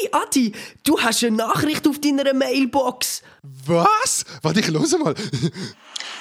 [0.00, 0.52] Hey Adi,
[0.84, 3.22] du hast eine Nachricht auf deiner Mailbox.
[3.42, 4.24] Was?
[4.42, 5.14] Warte, ich höre mal.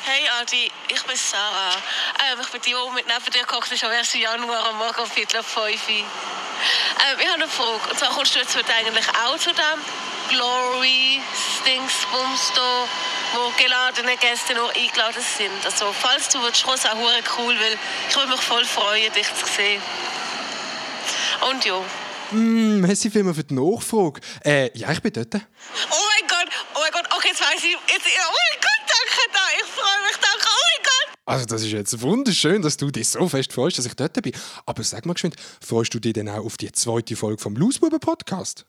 [0.04, 1.76] Hey Adi, ich bin Sarah.
[2.32, 4.14] Ähm, ich bin die, die mit neben dir gekocht ist am 1.
[4.14, 5.96] Januar am Morgen um Viertel auf 5 Uhr.
[5.96, 6.06] Ähm,
[7.20, 7.90] ich habe eine Frage.
[7.92, 9.80] Und zwar kommst du jetzt heute eigentlich auch zu dem
[10.30, 11.22] Glory
[11.66, 12.88] Dingsbums da,
[13.34, 15.66] wo geladene Gäste noch eingeladen sind.
[15.66, 17.78] Also falls du willst, kommst, auch hure cool, weil
[18.10, 19.82] ich würde mich voll freuen, dich zu sehen.
[21.48, 21.80] Und ja.
[22.32, 24.20] Mm, merci vielmals für die Nachfrage.
[24.44, 25.34] Äh, ja, ich bin dort.
[25.36, 27.72] Oh mein Gott, oh mein Gott, okay, jetzt weiß ich.
[27.72, 31.18] Jetzt, oh mein Gott, danke da, ich freue mich, danke, oh mein Gott.
[31.26, 34.34] Also das ist jetzt wunderschön, dass du dich so fest freust, dass ich dort bin.
[34.66, 35.36] Aber sag mal geschwind,
[35.66, 38.66] freust du dich denn auch auf die zweite Folge vom Lausbuben-Podcast?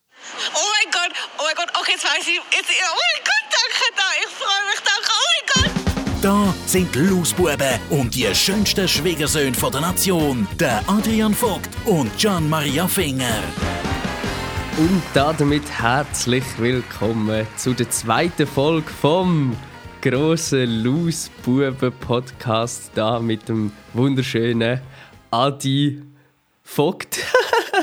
[0.54, 2.40] Oh mein Gott, oh mein Gott, okay, jetzt weiß ich.
[2.56, 5.87] Jetzt, oh mein Gott, danke da, ich freue mich, danke, oh mein Gott.
[6.22, 12.10] Da sind die Lausbuben und die schönsten Schwiegersöhne von der Nation, der Adrian Vogt und
[12.18, 13.42] Gian Maria Finger.
[14.78, 19.54] Und damit herzlich willkommen zu der zweiten Folge vom
[20.02, 24.80] grossen Lausbuben-Podcast da mit dem wunderschönen
[25.30, 26.02] Adi
[26.64, 27.18] Vogt.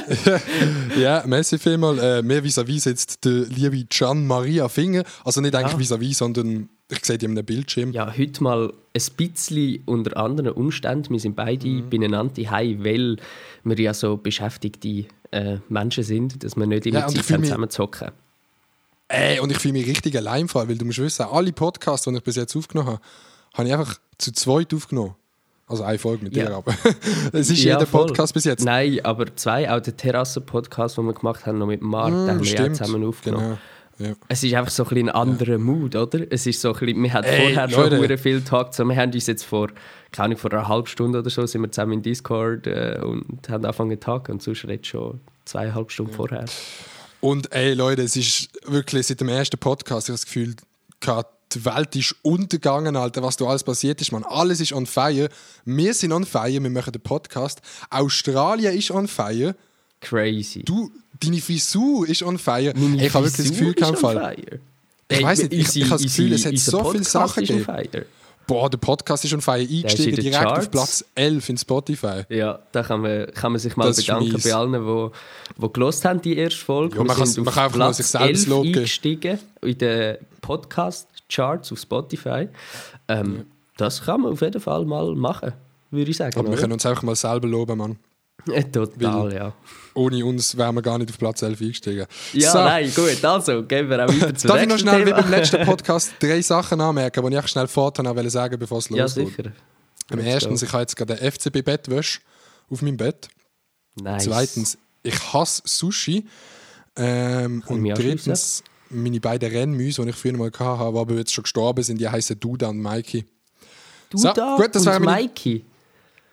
[0.99, 1.99] ja, merci vielmals.
[2.02, 5.03] Äh, mir vis-à-vis sitzt der liebe Gian Maria Finger.
[5.23, 5.80] Also nicht eigentlich Ja.
[5.95, 7.91] vis-à-vis, sondern ich sehe die auf einem Bildschirm.
[7.91, 11.11] Ja, heute mal ein bisschen unter anderen Umständen.
[11.11, 11.89] Wir sind beide Mhm.
[11.89, 13.17] beieinander heim, weil
[13.64, 17.50] wir ja so beschäftigte äh, Menschen sind, dass wir nicht immer Ja, Zeit haben, mich-
[17.50, 18.11] zusammen zu hocken.
[19.08, 22.16] Ey, und ich fühle mich richtig allein Fall, weil du musst wissen, alle Podcasts, die
[22.16, 23.02] ich bis jetzt aufgenommen habe,
[23.53, 25.16] habe ich einfach zu zweit aufgenommen.
[25.67, 26.45] Also eine Folge mit Ja.
[26.45, 26.73] dir, aber
[27.33, 28.05] es ist Ja, jeder voll.
[28.08, 28.64] Podcast bis jetzt.
[28.64, 32.44] Nein, aber zwei, auch der Terrassen-Podcast, den wir gemacht haben, noch mit Marc, den haben
[32.44, 33.44] wir ja zusammen aufgenommen.
[33.45, 33.58] Genau.
[33.97, 34.13] Ja.
[34.27, 36.19] Es ist einfach so ein, bisschen ein anderer Mood, oder?
[36.29, 38.07] Es ist so ein bisschen, wir hatten Ey, vorher Leute.
[38.07, 39.69] schon viel Tag so, Wir haben uns jetzt vor,
[40.11, 43.47] keine Ahnung, vor einer halben Stunde oder so, sind wir zusammen in Discord äh, und
[43.47, 46.45] haben angefangen zu tagen und sonst redet schon zweieinhalb Stunden vorher.
[47.21, 50.55] Und ey Leute, es ist wirklich seit dem ersten Podcast, ich habe das Gefühl,
[51.53, 54.23] die Welt ist untergegangen, Alter, was da alles passiert ist, man.
[54.23, 55.30] Alles ist on fire.
[55.64, 57.61] Wir sind on fire, wir machen den Podcast.
[57.89, 59.55] Australien ist on fire.
[60.02, 60.64] Crazy.
[60.64, 62.73] Du, deine Frisur ist on fire.
[62.76, 64.44] Meine ich habe wirklich das Gefühl, kein Fall.
[65.08, 67.66] Ich weiss nicht, ich- ich habe das Gefühl, es hat so viele Sachen gegeben.
[68.48, 70.67] Boah, der Podcast ist on fire eingestiegen, direkt auf Charts.
[70.70, 72.22] Platz 11 in Spotify.
[72.30, 76.06] Ja, da kann man, kann man sich mal Das bedanken bei allen, die, die gelost
[76.06, 76.98] haben, die erste Folge.
[76.98, 78.76] Ja, man wir kann- man auf kann einfach mal Platz sich selbst 11 Lob geben.
[78.77, 82.48] eingestiegen in den Podcast-Charts auf Spotify.
[83.08, 83.45] Ähm,
[83.77, 85.52] Das kann man auf jeden Fall mal machen,
[85.92, 86.33] würde ich sagen.
[86.36, 86.62] Aber wir oder?
[86.62, 87.98] können uns einfach mal selber loben, Mann.
[88.72, 89.54] Total, ja.
[89.95, 92.06] Ohne uns wären wir gar nicht auf Platz 11 eingestiegen.
[92.33, 92.58] Ja, So.
[92.60, 95.22] nein, gut, also gehen wir auch weiter zu Darf ich noch schnell wie Thema.
[95.22, 99.28] beim letzten Podcast drei Sachen anmerken, die ich schnell vorher sagen bevor es Ja, losgeht?
[99.30, 99.52] sicher.
[100.11, 102.20] Am ersten, ich habe jetzt gerade eine FCB-Bettwäsche
[102.70, 103.28] auf meinem Bett.
[103.95, 104.26] Nice.
[104.26, 106.27] Zweitens, ich hasse Sushi.
[106.98, 111.44] Ähm, und drittens, meine beiden Rennmäuse, die ich früher mal hatte, die aber jetzt schon
[111.44, 113.26] gestorben sind, die heißen Duda und Mikey.
[114.10, 115.64] Du So, gut, das und meine- Mikey.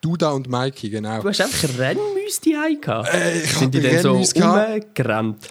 [0.03, 1.23] Duda und Mikey, genau.
[1.23, 3.09] Du hast einfach Rennmäuse die gehabt.
[3.15, 5.49] Äh, ich Sind die dann so rumgerannt?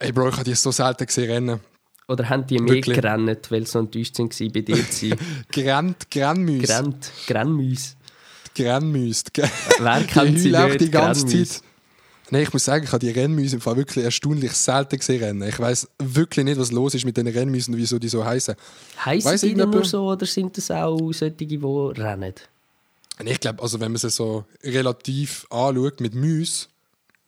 [0.00, 1.60] Ey Bro, ich habe die so selten gesehen rennen.
[2.08, 2.96] Oder haben die mehr Wirklich.
[2.96, 5.18] gerannt, weil sie so enttäuscht waren bei dir zu sein?
[5.52, 6.66] Grennt, Grennmäuse.
[6.66, 7.94] Gerannt, Grennmäuse.
[8.54, 9.24] Grennmäuse.
[9.78, 10.80] Wer kennt sie nicht?
[10.80, 11.26] die ganze.
[11.26, 11.62] Zeit.
[12.30, 15.48] Nein, ich muss sagen, ich habe die Rennmäuse im Fall wirklich erstaunlich selten gesehen rennen.
[15.48, 18.56] Ich weiß wirklich nicht, was los ist mit den Rennmäusen und wieso die so heißen.
[19.04, 22.34] Weiss die denn nur so oder sind das auch solche, die rennen?
[23.18, 26.68] Und Ich glaube, also wenn man sie so relativ anschaut mit Müs,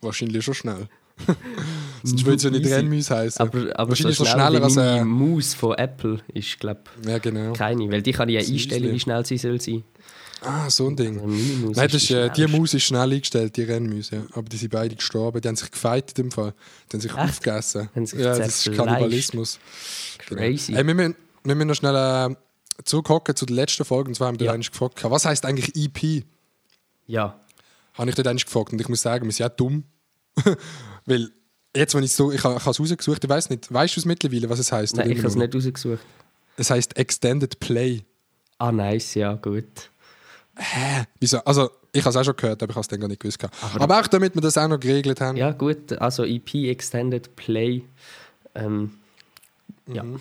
[0.00, 0.88] wahrscheinlich schon schnell.
[2.02, 2.74] Sonst würde es ja nicht Easy.
[2.74, 3.40] Rennmäuse heißen.
[3.40, 7.18] Aber, aber wahrscheinlich so schnell schneller als meine äh, Maus von Apple ist, glaube Ja,
[7.18, 7.52] genau.
[7.54, 7.90] keine.
[7.90, 9.82] Weil die kann ich ja einstellen, wie schnell sie soll sein.
[10.40, 11.18] Ah, so ein Ding.
[11.18, 12.46] Also Nein, das ist, die äh, die.
[12.46, 14.16] Maus ist schnell eingestellt, die Rennmäuse.
[14.16, 14.22] Ja.
[14.34, 15.40] Aber die sind beide gestorben.
[15.40, 16.54] Die haben sich gefeitet im Fall.
[16.88, 17.20] Die haben sich Echt?
[17.20, 17.88] aufgegessen.
[17.94, 18.76] Haben sich ja, das ist.
[18.76, 19.58] Kannibalismus.
[20.18, 20.72] Crazy.
[20.74, 22.36] Hey, wir, müssen, wir müssen noch schnell äh,
[22.84, 24.08] zurückhocken zu der letzten Folge.
[24.08, 24.52] Und zwar haben wir Ja.
[24.52, 26.24] eigentlich gefragt, was heißt eigentlich EP?
[27.06, 27.38] Ja.
[27.94, 28.72] Habe ich dort eigentlich gefragt.
[28.72, 29.84] Und ich muss sagen, wir sind ja dumm.
[31.06, 31.30] Weil
[31.74, 34.00] jetzt, wenn ich so, ich habe ich habe es rausgesucht, ich weiß nicht, weißt du
[34.00, 34.96] es mittlerweile, was es heißt?
[34.96, 36.00] Nein, ich habe es nicht rausgesucht.
[36.56, 38.02] Es heißt Extended Play.
[38.58, 39.64] Ah, nice, ja, gut.
[41.20, 41.38] Wieso?
[41.44, 43.42] Also, ich habe es auch schon gehört, aber ich habe es dann gar nicht gewusst.
[43.44, 45.36] Aber, aber auch damit wir das auch noch geregelt haben.
[45.36, 47.84] Ja, gut, also EP Extended Play.
[48.56, 48.98] Ähm,
[49.86, 50.02] ja.
[50.02, 50.20] Hätten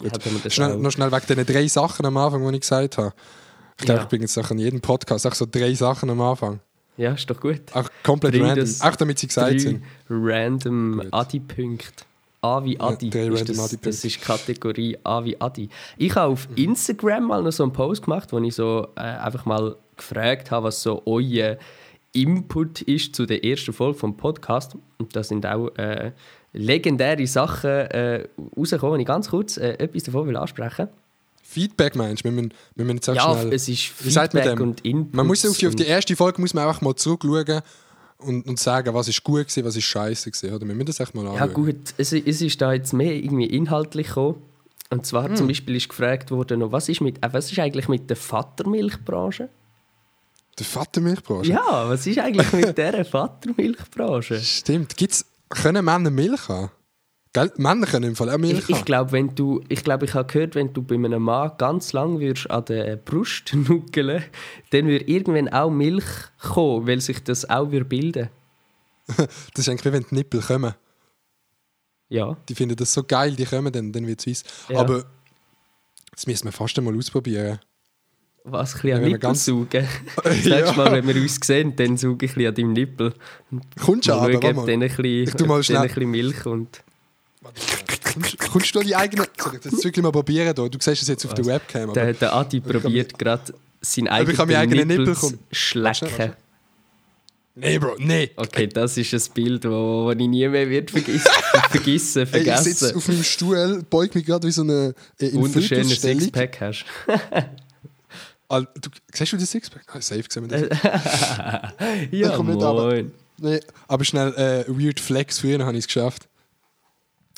[0.00, 3.12] das Schnell, noch schnell wegen diesen drei Sachen am Anfang, die ich gesagt habe.
[3.78, 4.02] Ich glaube, Ja.
[4.04, 6.60] ich bringe jetzt in jedem Podcast auch so drei Sachen am Anfang.
[6.96, 7.60] Ja, ist doch gut.
[7.74, 8.68] Auch komplett Drei, random.
[8.80, 9.84] Auch damit sie gesagt sind.
[10.10, 11.08] random Gut.
[11.12, 12.04] Adi-Punkte.
[12.40, 13.10] A wie Adi.
[13.10, 13.88] drei ist das, Adi-Punkte.
[13.88, 15.68] das ist Kategorie A wie Adi.
[15.96, 19.44] Ich habe auf Instagram mal noch so einen Post gemacht, wo ich so äh, einfach
[19.44, 21.56] mal gefragt habe, was so euer
[22.12, 24.76] Input ist zu der ersten Folge vom Podcast.
[24.98, 26.12] Und da sind auch äh,
[26.52, 29.00] legendäre Sachen äh, rausgekommen.
[29.00, 30.88] Ich ganz kurz äh, etwas davon will ansprechen
[31.42, 32.28] Feedback meinst du?
[32.28, 33.54] Wir müssen, wir müssen jetzt auch Ja, schnell...
[33.54, 35.14] es ist Feedback und Input.
[35.14, 37.62] Man muss auf die, auf die erste Folge muss man einfach mal zurückschauen
[38.18, 40.54] und, und sagen, was ist gut gewesen, was ist scheiße gewesen.
[40.54, 41.38] Oder wir müssen das echt mal anschauen.
[41.38, 44.42] Ja gut, es, es ist da jetzt mehr irgendwie inhaltlich gekommen.
[44.90, 45.36] Und zwar Hm.
[45.36, 48.16] zum Beispiel ist gefragt worden, noch, was ist, mit, äh, was ist eigentlich mit der
[48.16, 49.48] Vatermilchbranche?
[50.58, 51.50] Der Vatermilchbranche?
[51.52, 54.38] Ja, was ist eigentlich mit dieser Vatermilchbranche?
[54.40, 54.96] Stimmt.
[54.96, 56.70] Gibt's, können Männer Milch haben?
[57.32, 57.52] Gell?
[57.56, 58.84] Männer können im Fall auch Milch Ich, ich haben.
[58.84, 62.18] glaube, wenn du, ich glaube, ich habe gehört, wenn du bei einem Mann ganz lang
[62.20, 64.24] würdest an der Brust nuckeln,
[64.70, 66.04] dann würde irgendwann auch Milch
[66.40, 68.28] kommen, weil sich das auch würde bilden.
[69.16, 70.74] Das ist eigentlich wie wenn die Nippel kommen.
[72.10, 72.36] Ja.
[72.48, 74.44] Die finden das so geil, die kommen dann, dann wird es weiss.
[74.68, 74.80] Ja.
[74.80, 75.04] Aber
[76.12, 77.58] das müssen wir fast einmal ausprobieren.
[78.44, 79.86] Was, ein bisschen an Nippel ganz- saugen?
[80.24, 83.12] Das nächste Mal, wenn wir uns sehen, dann sauge ich ein bisschen an deinem Nippel.
[83.80, 84.66] Kommst du aber, schauen, mal.
[84.66, 86.82] dann ein bisschen, Ich tu mal schnell- ein bisschen Milch und
[88.50, 89.24] Kommst, du die eigene...
[89.38, 90.54] Soll ich das wirklich mal probieren?
[90.54, 90.68] Da?
[90.68, 91.92] Du siehst es jetzt auf der Webcam.
[91.92, 94.36] Der, der Adi probiert gerade seinen eigenen
[94.68, 96.32] Nippel Nippel zu schlecken.
[97.54, 98.30] nee, Bro, nee.
[98.36, 100.90] Okay, das ist ein Bild, das wo, wo ich nie mehr wird
[101.70, 105.26] vergessen, vergessen, Ey, ich sitze auf meinem Stuhl, beug mich gerade wie so eine äh,
[105.26, 106.20] in Wunderschönes Fötusstellung.
[106.20, 106.84] Sixpack hast.
[108.48, 109.84] Al- Du, siehst du den Sixpack?
[109.94, 110.78] Ah, safe sehen wir das.
[112.10, 113.12] ja, komm nicht moin.
[113.40, 116.28] Nee, aber schnell, äh, Weird Flex, früher habe ich es geschafft.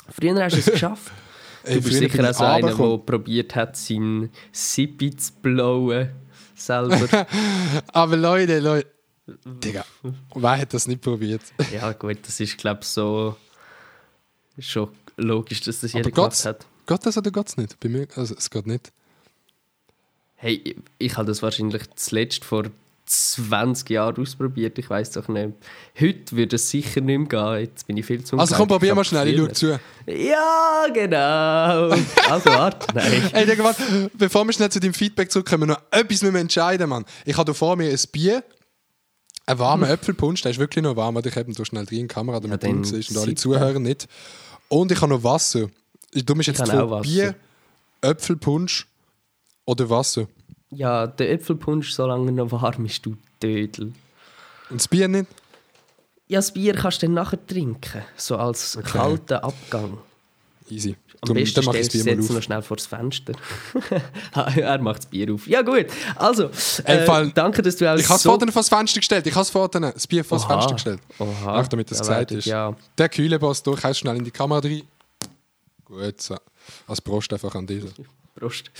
[0.09, 1.11] Früher hast du es geschafft.
[1.63, 5.15] Ey, Du bist früher bin sicher auch ich so einer, der probiert hat, seinen Sippi
[5.15, 6.09] zu blowen.
[6.55, 7.27] Selber.
[7.93, 8.87] Aber Leute, Leute.
[9.45, 9.85] Digga,
[10.33, 11.41] wer hat das nicht probiert?
[11.71, 13.35] ja, gut, das ist, glaube ich, so.
[14.59, 16.65] schon logisch, dass das jeder Aber gemacht Gott, hat.
[16.87, 17.79] Geht das oder geht es nicht?
[17.79, 18.91] Bei mir, also es geht nicht.
[20.41, 22.63] Hey, ich, habe das wahrscheinlich zuletzt vor
[23.05, 24.79] 20 Jahren ausprobiert.
[24.79, 25.51] Ich weiß doch nicht.
[25.99, 27.59] Heute würde es sicher nicht mehr gehen.
[27.65, 29.79] Jetzt bin ich viel zu Also komm, probier mal schnell, ich früher- schau zu.
[30.11, 31.95] Ja, genau.
[32.27, 33.29] Also warte, nein.
[33.33, 36.89] Ey, Digga, warte, bevor wir schnell zu deinem Feedback zurückkommen, noch etwas müssen wir entscheiden,
[36.89, 37.05] Mann.
[37.23, 38.43] Ich habe vor mir ein Bier,
[39.45, 42.07] einen warmen Äpfelpunsch, der ist wirklich noch warm, weil ich eben da schnell drin in
[42.07, 44.07] die Kamera, damit Ja, du siehst und alle sieht Zuhörer nicht.
[44.69, 45.69] Und ich habe noch Wasser.
[46.13, 47.01] Du bist jetzt Wasser.
[47.01, 47.35] Bier,
[48.01, 48.87] Äpfelpunsch
[49.65, 50.27] oder Wasser.
[50.69, 53.93] Ja, der Äpfelpunsch, solange er noch warm ist, du Dödel.
[54.69, 55.27] Und das Bier nicht?
[56.27, 58.03] Ja, das Bier kannst du dann nachher trinken.
[58.15, 59.97] So als kalten Abgang.
[60.69, 60.95] Easy.
[61.23, 63.33] Am Drum- besten ich stellst du das es jetzt noch schnell vor das Fenster.
[64.55, 65.45] er macht das Bier auf.
[65.45, 66.45] Ja gut, also,
[66.85, 68.29] äh, Fall- danke, dass du auch Ich habe es so...
[68.35, 69.27] vorne vor das Fenster gestellt.
[69.27, 70.47] Ich habe es vorne das Bier vor das.
[70.47, 70.99] Fenster gestellt.
[71.19, 71.59] Oha.
[71.61, 72.45] Auch damit das Ja, gesagt ist.
[72.45, 72.75] ja.
[72.97, 74.81] Der kühle Boss durch, haust schnell in die Kamera rein.
[75.85, 76.37] Gut, so.
[76.87, 77.67] Als Prost einfach an
[78.41, 78.47] dir.
[78.47, 78.71] Prost.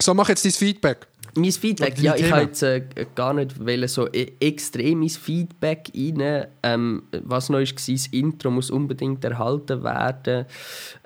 [0.00, 1.06] So, mach jetzt dein Feedback.
[1.34, 2.82] Mein Feedback, ja, ich habe jetzt äh,
[3.14, 6.46] gar nicht wollen, so e extremes Feedback rein.
[6.62, 10.44] Ähm, was neu war, das Intro muss unbedingt erhalten werden.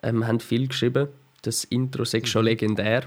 [0.02, 1.08] Ähm, haben viel geschrieben.
[1.42, 2.26] Das Intro sei Mhm.
[2.26, 3.04] schon legendär.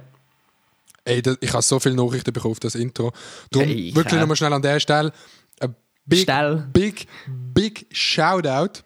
[1.04, 3.12] Ey, da, ich habe so viele Nachrichten bekommen auf das Intro.
[3.52, 4.20] Darum Ey, ich wirklich auch.
[4.22, 5.12] nochmal schnell an der Stelle.
[5.60, 5.76] Ein
[6.06, 6.68] big, Stell.
[6.72, 8.82] big, big Shoutout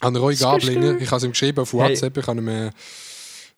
[0.00, 0.96] an Roy Gablinger.
[1.00, 1.80] Ich habe es ihm geschrieben auf Hey.
[1.80, 2.16] WhatsApp.
[2.16, 2.70] Ich habe ihm äh,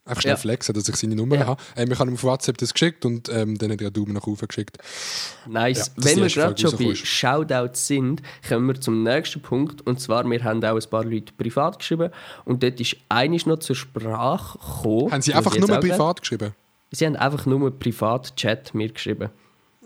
[0.05, 0.37] einfach schnell Ja.
[0.37, 1.47] flexen, dass ich seine Nummer Ja.
[1.47, 1.63] habe.
[1.77, 4.13] Ähm, ich habe ihm auf WhatsApp das geschickt und ähm, dann hat er einen Daumen
[4.15, 4.79] nach oben geschickt.
[5.49, 5.93] Nice.
[5.97, 6.95] Ja, Wenn wir gerade schon bei.
[6.95, 9.87] Shoutouts sind, kommen wir zum nächsten Punkt.
[9.87, 12.11] Und zwar, wir haben auch ein paar Leute privat geschrieben.
[12.45, 15.13] Und dort ist einiges noch zur Sprache gekommen.
[15.13, 16.53] Haben sie einfach nur privat geschrieben?
[16.91, 19.31] Sie haben einfach nur Privat-Chat mir geschrieben.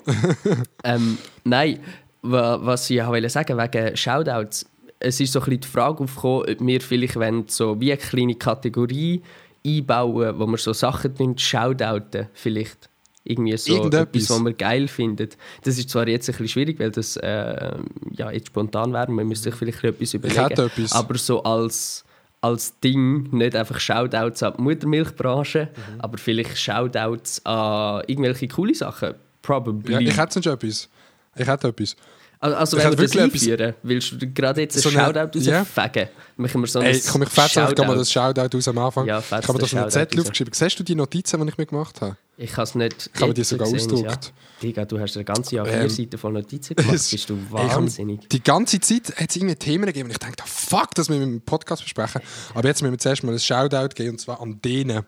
[0.84, 1.80] ähm, nein,
[2.22, 4.66] wa- was ich auch wollte sagen wegen Shoutouts.
[4.98, 8.00] Es ist so ein bisschen die Frage aufgekommen, ob wir vielleicht wollen, so wie eine
[8.00, 9.22] kleine Kategorie
[9.66, 12.88] einbauen, wo wir so Sachen shoutouten vielleicht.
[13.28, 14.22] Irgendwie so Irgendetwas.
[14.22, 15.28] etwas, was wir geil finden.
[15.64, 17.72] Das ist zwar jetzt ein bisschen schwierig, weil das äh,
[18.12, 19.10] ja, jetzt spontan wäre.
[19.10, 20.40] Man müsste sich vielleicht etwas überlegen.
[20.60, 20.92] etwas.
[20.92, 22.04] Aber so als,
[22.40, 26.00] als Ding, nicht einfach Shoutouts an die Muttermilchbranche, Mhm.
[26.00, 29.14] aber vielleicht Shoutouts an irgendwelche coole Sachen.
[29.42, 29.92] Probably.
[29.94, 30.88] Ja, ich hätte sonst etwas.
[31.36, 31.96] Ich hätte etwas.
[32.38, 35.38] Also, also ich wenn wir das einführen, willst du gerade jetzt ein So eine- Shoutout
[35.38, 36.08] rausfegen?
[36.36, 39.06] Machen wir so Ey, ein komm, ich fetze einfach mal das Shoutout aus am Anfang.
[39.06, 40.52] Ja, ich habe mir das auf einen Zettel aufgeschrieben.
[40.54, 42.16] Siehst du die Notizen, die ich mir gemacht habe?
[42.38, 43.10] Ich habe es nicht.
[43.14, 44.26] Ich habe die sogar gesehen, ausgedruckt.
[44.26, 44.32] Ja.
[44.62, 46.92] Digga, du hast eine ganze Ähm, A4-Seite voll Notizen gemacht.
[46.92, 48.28] Bist du Ey, wahnsinnig.
[48.28, 51.40] Die ganze Zeit hat es irgendwie Themen gegeben und ich dachte, fuck, dass wir im
[51.40, 52.20] Podcast besprechen.
[52.54, 55.04] Aber jetzt müssen wir zuerst mal ein Shoutout geben und zwar an denen.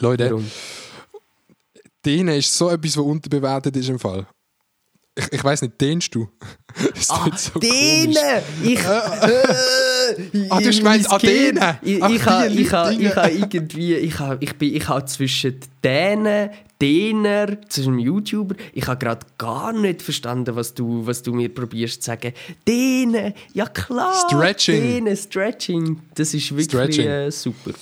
[0.00, 0.50] Leute, Warum?
[2.06, 4.26] denen ist so etwas, was unterbewertet ist im Fall.
[5.18, 6.28] Ich, ich weiß nicht, dehnst du?
[6.94, 7.68] Das Ah, so komisch.
[7.70, 8.42] denen!
[8.62, 8.86] Ich.
[8.86, 11.76] Ah, du hast gemeint, an denen?
[11.82, 13.08] Ich, Ach, ich, habe, ich, Dinge.
[13.08, 13.94] ich habe irgendwie.
[13.94, 18.54] Ich habe, ich bin, ich habe zwischen denen, Dehner zu einem YouTuber.
[18.72, 22.32] Ich habe gerade gar nicht verstanden, was du, was du mir probierst zu sagen.
[22.66, 24.14] Dehnen, ja klar.
[24.28, 24.80] Stretching.
[24.80, 26.00] Dehnen, Stretching.
[26.14, 27.00] Das ist wirklich.
[27.00, 27.72] Äh, super.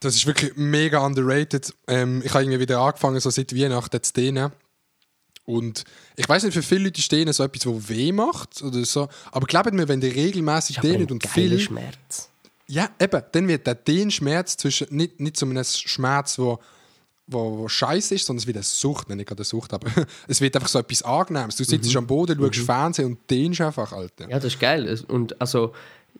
[0.00, 1.72] Das ist wirklich mega underrated.
[1.86, 4.50] Ähm, ich habe irgendwie wieder angefangen, so seit Weihnachten zu dehnen.
[5.48, 8.84] Und ich weiß nicht, für viele Leute ist Dehnen so etwas, wo weh macht oder
[8.84, 9.08] so.
[9.32, 12.28] Aber glaubt mir, wenn ihr regelmäßig dehnt und viel Schmerz.
[12.66, 13.22] Ja, eben.
[13.32, 16.58] Dann wird der Dehnschmerz zwischen, nicht, nicht so einem Schmerz, wo,
[17.26, 19.88] wo, wo scheiße ist, sondern es wird eine Sucht, nicht gerade eine Sucht, aber
[20.28, 21.56] es wird einfach so etwas Angenehmes.
[21.56, 24.28] Du sitzt am Boden, schaust Fernsehen und dehnst einfach, Alter.
[24.28, 25.00] Ja, das ist geil.
[25.08, 25.72] Und also,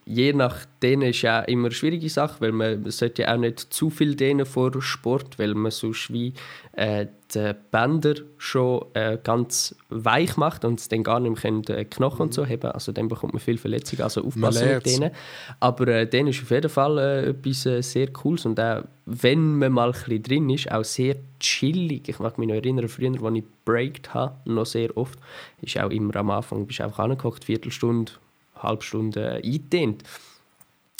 [0.09, 3.59] je nach denen ist ja immer eine schwierige Sache, weil man, sollte ja auch nicht
[3.59, 6.33] zu viel dehnen vor Sport, weil man sonst wie
[6.71, 7.05] äh,
[7.35, 11.85] die Bänder schon äh, ganz weich macht und es dann gar nicht mehr können, äh,
[11.85, 12.71] Knochen und so haben.
[12.71, 15.11] Also dann bekommt man viel Verletzungen, also aufpassen mit denen.
[15.59, 19.59] Aber äh, denen ist auf jeden Fall äh, etwas äh, sehr Cooles und auch, wenn
[19.59, 22.09] man mal ein bisschen drin ist, auch sehr chillig.
[22.09, 25.19] Ich mag mich noch erinnern, früher, als ich breakt habe, noch sehr oft,
[25.61, 28.13] ist auch immer am Anfang, bist einfach angeguckt, Viertelstunde,
[28.59, 30.03] halbe Stunde äh, eingedehnt.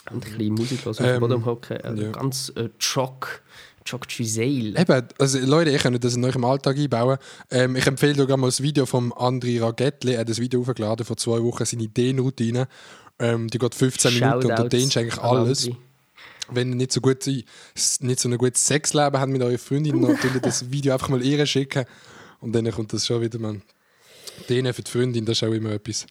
[0.10, 1.78] Und ein bisschen Musik los auf dem Ähm, Boden hocken.
[1.78, 2.12] Äh, ja.
[2.12, 3.42] Ganz äh, Choc,
[3.88, 4.80] Choc Giselle.
[4.80, 7.18] Eben, also Leute, ich könnte das in eurem Alltag einbauen.
[7.51, 10.13] Ähm, ich empfehle dir mal das Video von André Ragettli.
[10.13, 12.68] Er hat das Video hochgeladen vor zwei Wochen, seine Dehnroutine.
[13.20, 15.66] Ähm, die geht 15 Minuten und Shoutouts dehnst du eigentlich alles.
[15.66, 15.80] andere.
[16.51, 20.18] Wenn ihr nicht so, gut, nicht so ein gutes Sexleben habt mit eurer Freundin, dann
[20.18, 21.86] könnt ihr das Video einfach mal ihr schicken.
[22.42, 23.62] Und dann kommt das schon wieder, man.
[24.48, 26.08] Dehnen für die Freundin, das ist auch immer etwas,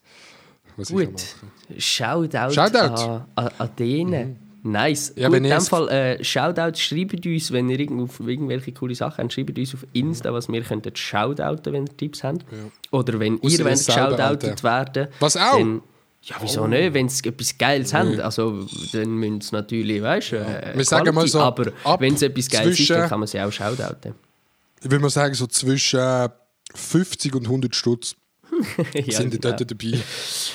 [0.83, 1.05] ich Gut.
[1.05, 3.03] kann machen Shoutout, Shoutout.
[3.03, 4.37] an, an, an denen.
[4.65, 5.13] Nice.
[5.17, 8.95] Ja, Gut, in dem Fall äh, Shoutout, schreibt uns, wenn ihr irgendwo auf irgendwelche coole
[8.95, 12.45] Sachen habt, schreibt uns auf Insta, was wir könnten shoutouten, wenn ihr Tipps habt.
[12.91, 15.09] Oder wenn Ausser ihr wollt shoutoutet werden.
[15.21, 15.57] Was auch?
[15.59, 15.81] Dann,
[16.23, 16.93] ja, wieso nicht?
[16.93, 21.15] Wenn sie etwas Geiles haben, also, dann müssen sie natürlich, weißt du, äh, Wir sagen
[21.15, 23.53] mal so, aber ab wenn es etwas Geiles ist, dann zwischen- kann man sie auch
[23.53, 24.15] shoutouten.
[24.83, 26.29] Ich würde mal sagen, so zwischen
[26.75, 28.17] 50 und 100 Stutz
[28.95, 29.57] ja, sind genau.
[29.57, 29.99] dort dabei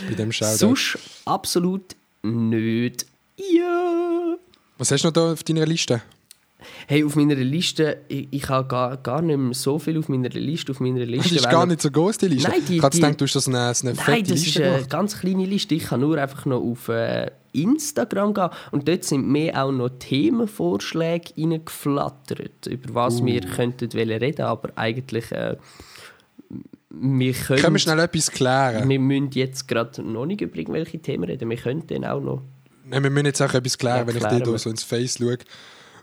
[0.09, 0.57] bei dem Shoutout.
[0.57, 3.05] Sonst absolut nicht.
[3.37, 4.35] Ja.
[4.77, 6.01] Was hast du noch da auf deiner Liste?
[6.87, 10.29] Hey, auf meiner Liste, ich, ich habe gar, gar nicht mehr so viel auf meiner
[10.29, 10.71] Liste.
[10.71, 12.49] Auf meiner Liste Das ist gar nicht so groß, die Liste.
[12.49, 14.57] Nein, die- ich habe gedacht, du hast das eine, so eine Nein, fette das ist
[14.57, 14.89] eine gemacht.
[14.89, 15.75] ganz kleine Liste.
[15.75, 19.89] Ich kann nur einfach noch auf äh, Instagram gehen und dort sind mir auch noch
[19.99, 23.25] Themenvorschläge reingeflattert, über was Uh.
[23.25, 25.57] wir könnten reden, aber eigentlich äh,
[26.95, 28.87] wir können, Können wir schnell etwas klären?
[28.87, 31.49] wir müssen jetzt gerade noch nicht über irgendwelche Themen reden.
[31.49, 32.41] Wir könnten dann auch noch
[32.85, 34.57] Nein, wir müssen jetzt auch etwas klären, Ja, wenn ich dir wir.
[34.59, 35.37] so ins Face schaue.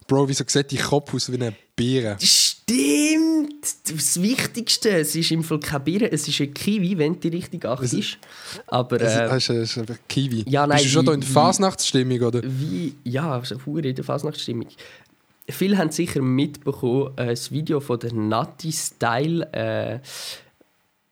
[0.09, 2.17] Bro, wieso sieht dein Kopf aus wie eine Beere?
[2.19, 3.67] Stimmt!
[3.95, 7.65] Das Wichtigste, es ist im Fall keine Birne, es ist ein Kiwi, wenn die richtig
[7.67, 8.19] achtest.
[8.67, 10.45] Aber Das äh, ist, das ist einfach Kiwi.
[10.49, 12.41] ja, nein, Bist du schon wie- da in der Fasnachtsstimmung, oder?
[12.45, 14.67] wie, ja, hure in der Fasnachtsstimmung.
[15.49, 19.43] Viele haben sicher mitbekommen, äh, das Video von der Nati Style.
[19.53, 19.99] Äh,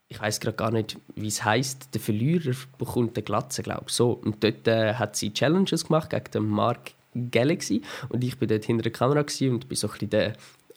[0.09, 1.89] ich weiß gerade gar nicht, wie es heißt.
[1.95, 3.93] Der Verlierer bekommt eine Glatze, glaube ich.
[3.95, 4.13] So.
[4.13, 6.93] Und dort äh, hat sie Challenges gemacht gegen den Mark
[7.31, 7.83] Galaxy.
[8.09, 10.33] Und ich bin dort hinter der Kamera und bin so ein bisschen der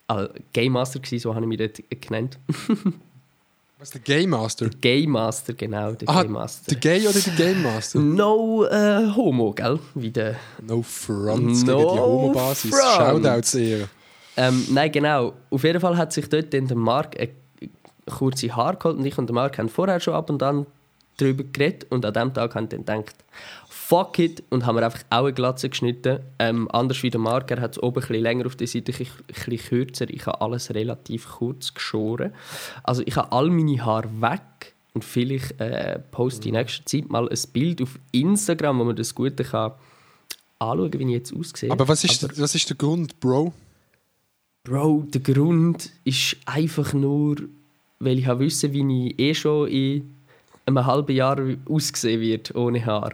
[0.10, 2.38] äh, Game Master gewesen, so habe ich mich dort genannt.
[3.80, 4.70] Was der Game Master?
[4.70, 6.76] Game Master, genau, der Ah, Game Master.
[6.76, 8.00] der Gay oder der Game Master?
[8.00, 9.80] No äh, Homo, gell?
[9.96, 12.72] Wie der No fronts No gegen die Homo-Basis.
[12.80, 13.88] Shoutouts eher.
[14.38, 15.34] Ähm, nein, genau.
[15.50, 17.30] Auf jeden Fall hat sich dort dann der Marc eine
[18.06, 20.66] kurze Haare geholt und ich und der Marc haben vorher schon ab und an
[21.18, 23.16] darüber geredet und an dem Tag haben dann gedacht,
[23.70, 26.20] fuck it und haben wir einfach auch eine Glatze geschnitten.
[26.40, 28.94] Ähm, anders wie der Marc, er hat es oben ein bisschen länger auf der Seite,
[28.94, 30.10] ein bisschen kürzer.
[30.10, 32.34] Ich habe alles relativ kurz geschoren.
[32.84, 37.30] Also ich habe all meine Haare weg und vielleicht äh, poste in nächster Zeit mal
[37.30, 39.74] ein Bild auf Instagram, wo man das Gute kann
[40.60, 41.72] anschauen, wie ich jetzt aussehe.
[41.72, 43.54] Aber was ist, was ist der Grund, Bro?
[44.64, 47.38] Bro, der Grund ist einfach nur,
[48.04, 50.16] weil ich wissen wie ich eh schon in
[50.66, 51.38] einem halben Jahr
[51.70, 53.14] aussehen wird ohne Haar.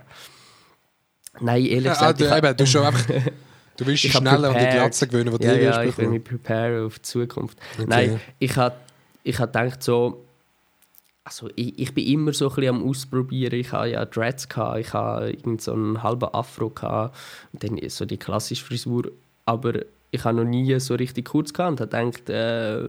[1.39, 3.05] Nein, ehrlich Ja, gesagt, du, ich hab- eben, du, schon einfach,
[3.77, 4.75] du willst dich ich schneller an die.
[4.75, 6.09] Glatze gewöhnen, die ja, du ja, wirst ich will bekommen.
[6.13, 7.57] mich preparen auf die Zukunft.
[7.77, 7.85] Okay.
[7.87, 8.75] Nein, ich habe
[9.23, 10.23] ich hab gedacht so,
[11.23, 13.53] also ich, ich bin immer so ein bisschen am Ausprobieren.
[13.59, 17.15] Ich habe ja Dreads, gehabt, ich habe irgend so einen halben Afro gehabt,
[17.53, 19.11] und dann so die klassische Frisur.
[19.45, 19.73] Aber
[20.11, 22.87] ich habe noch nie so richtig kurz gehabt und habe gedacht, äh,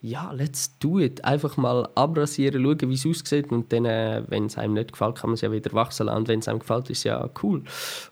[0.00, 1.24] ja, let's do it.
[1.24, 3.50] Einfach mal abrasieren, schauen, wie es aussieht.
[3.50, 6.18] Und dann, äh, wenn es einem nicht gefällt, kann man es ja wieder wachsen lassen.
[6.18, 7.64] Und wenn es einem gefällt, ist es ja cool.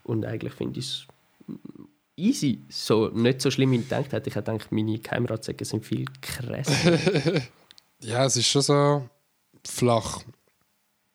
[0.05, 1.07] Und eigentlich finde ich es
[2.16, 2.61] easy.
[2.69, 4.28] So, nicht so schlimm, wie ich gedacht hätte.
[4.31, 6.99] Ich hätte gedacht, meine Keimratsecken sind viel krasser.
[8.02, 9.09] Ja, es ist schon so
[9.66, 10.21] flach.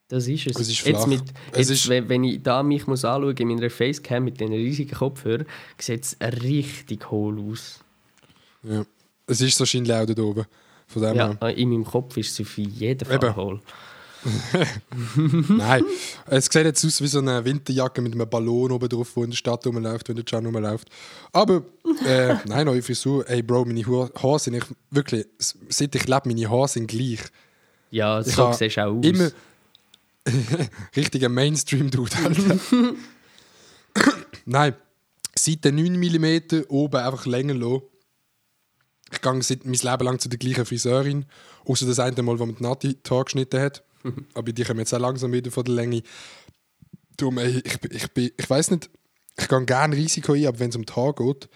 [0.08, 0.60] Das ist es.
[0.60, 3.48] Es ist jetzt mit, Es jetzt, ist- wenn, wenn ich da mich muss anschauen in
[3.50, 5.46] meiner Facecam mit den riesigen Kopfhörern,
[5.78, 7.82] sieht es richtig hohl aus.
[8.63, 8.84] Ja.
[9.32, 10.46] Es ist wahrscheinlich auch da oben.
[10.88, 11.58] Von dem Ja, her.
[11.58, 13.36] in meinem Kopf ist sie auf jeden Fall Eben.
[13.36, 13.62] hohl.
[15.50, 15.84] Nein,
[16.28, 19.30] es sieht jetzt aus wie so eine Winterjacke mit einem Ballon oben drauf, der in
[19.32, 20.90] der Stadt rumläuft, wenn der Can rumläuft.
[21.32, 21.64] Aber,
[22.06, 23.28] äh, nein, neue Frisur.
[23.28, 27.20] Ey, Bro, meine Haare sind ich, wirklich, seit ich lebe, meine Haare sind gleich.
[27.90, 29.06] Ja, Ich so habe siehst du auch aus.
[29.06, 29.32] Immer
[30.96, 32.16] richtiger Mainstream-Dude.
[32.24, 32.60] Alter.
[34.46, 34.76] Nein,
[35.36, 37.82] Seite 9 mm oben einfach länger lassen.
[39.12, 41.25] Ich gehe seit mein Leben lang zu der gleichen Friseurin,
[41.65, 43.84] außer das eine Mal, wo man die Nati die Haare geschnitten hat.
[44.34, 46.01] Aber die kommen jetzt auch langsam wieder von der Länge.
[47.18, 48.89] Darum, ey, ich, ich, bin- ich weiß nicht,
[49.38, 51.50] ich gehe gerne Risiko ein, aber wenn es um die Haare geht,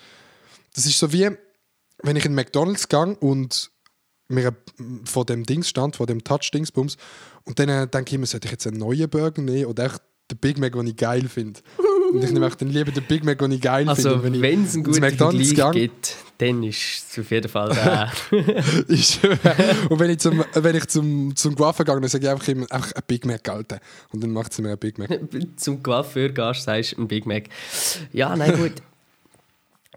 [0.75, 1.29] das ist so wie,
[2.03, 3.71] wenn ich in McDonalds gehe und
[4.27, 4.55] mir
[5.05, 6.97] vor dem Dings stand, vor dem Touch-Dingsbums,
[7.45, 10.01] und dann äh, denke ich mir, sollte ich jetzt einen neuen Burger nehmen oder echt
[10.31, 11.61] den Big Mac, den ich geil finde.
[12.13, 14.37] und ich nehme dann lieber den Big Mac, den ich geil also, finde.
[14.37, 18.11] Und wenn es einen guten McDonald's Vergleich gibt, dann ist es auf jeden Fall der.
[19.89, 22.71] und wenn ich zum, wenn ich zum, zum Guava gehe, dann sage ich einfach immer
[22.71, 23.79] einfach ein Big Mac, Alter.
[24.11, 25.09] Und dann macht sie mir ein Big Mac.
[25.55, 27.45] Zum Coiffeur gehst, sagst du ein Big Mac.
[28.11, 28.73] Ja, nein, gut.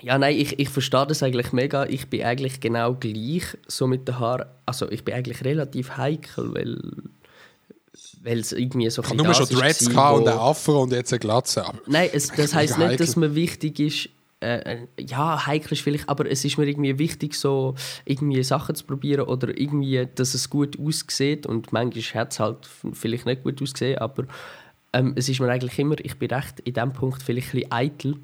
[0.00, 1.84] Ja, nein, ich, ich verstehe das eigentlich mega.
[1.86, 4.46] Ich bin eigentlich genau gleich so mit den Haaren.
[4.64, 6.78] Also ich bin eigentlich relativ heikel, weil
[8.22, 11.20] weil es irgendwie so Ich habe nur schon Dreads und einen Afro und jetzt eine
[11.20, 11.64] Glatze.
[11.66, 13.06] Aber Nein, es, das heisst nicht, heikel.
[13.06, 14.08] dass mir wichtig ist,
[14.40, 18.74] äh, äh, ja, heikel ist vielleicht, aber es ist mir irgendwie wichtig, so irgendwie Sachen
[18.74, 23.42] zu probieren oder irgendwie, dass es gut aussieht und manchmal hat es halt vielleicht nicht
[23.42, 24.24] gut ausgesehen, aber
[24.92, 27.72] ähm, es ist mir eigentlich immer, ich bin recht in dem Punkt vielleicht ein bisschen
[27.72, 28.16] eitel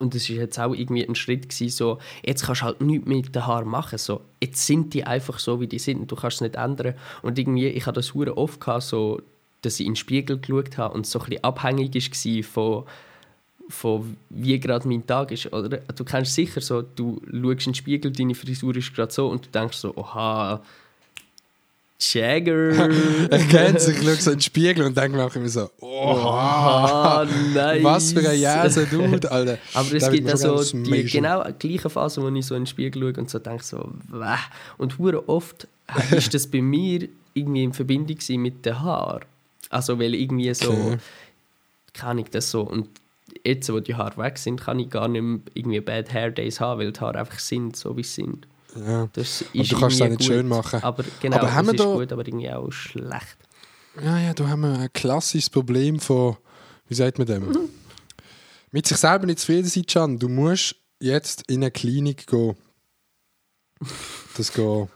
[0.00, 3.06] und es war jetzt auch irgendwie ein Schritt gewesen, so, jetzt kannst du halt nichts
[3.06, 6.16] mit den Haaren machen, so, jetzt sind die einfach so, wie die sind und du
[6.16, 9.22] kannst es nicht ändern und irgendwie, ich hatte das hure oft gehabt, so,
[9.62, 12.84] dass ich in den Spiegel geschaut habe und so ein bisschen abhängig war von
[13.70, 15.52] von wie gerade mein Tag ist.
[15.52, 15.78] Oder?
[15.78, 19.46] Du kennst sicher so, du schaust in den Spiegel, deine Frisur ist gerade so und
[19.46, 20.60] du denkst so, oha,
[22.00, 22.88] Jagger.
[23.30, 25.70] ich kenne es, ich schaue so in den Spiegel und denke mir auch immer so,
[25.80, 27.82] oh, nice.
[27.84, 29.58] was für ein jäser Dude, Alter.
[29.74, 33.02] Aber es gibt auch so die genau gleiche Phase, wo ich so in den Spiegel
[33.02, 34.38] schaue und so denke so, Wäh.
[34.78, 35.68] und hure oft
[36.10, 39.24] ist das bei mir irgendwie in Verbindung mit den Haaren.
[39.68, 40.98] Also weil irgendwie so, Okay.
[41.92, 42.88] kann ich das so und
[43.44, 46.60] jetzt, wo die Haare weg sind, kann ich gar nicht mehr irgendwie Bad Hair Days
[46.60, 48.46] haben, weil die Haare einfach sind, so wie sie sind.
[48.76, 49.08] Ja.
[49.12, 50.82] Das Aber ist du kannst es auch nicht schön machen.
[50.82, 53.36] Aber genau, Aber haben es wir ist da- gut, aber irgendwie auch schlecht.
[54.04, 56.36] Ja, ja, da haben wir ein klassisches Problem von,
[56.88, 57.68] wie sagt man dem?
[58.70, 60.18] Mit sich selber nicht zufrieden sein, Can.
[60.18, 62.56] Du musst jetzt in eine Klinik gehen.
[64.36, 64.88] Das geht.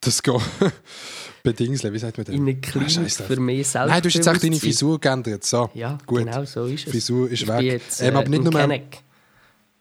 [0.00, 0.40] Das geht.
[1.42, 2.34] Bedingungsle, wie sagt man dem?
[2.34, 3.26] In eine Ah, Klinik drauf.
[3.26, 3.88] für mehr Selbstbewusstsein.
[3.88, 5.44] Nein, du hast jetzt auch deine Frisur geändert.
[5.44, 6.20] So, Ja, gut.
[6.20, 6.90] genau so ist es.
[6.92, 7.60] Frisur ist ich weg.
[7.62, 8.98] Jetzt, Ähm, äh, aber nicht ein nur- Kenneck.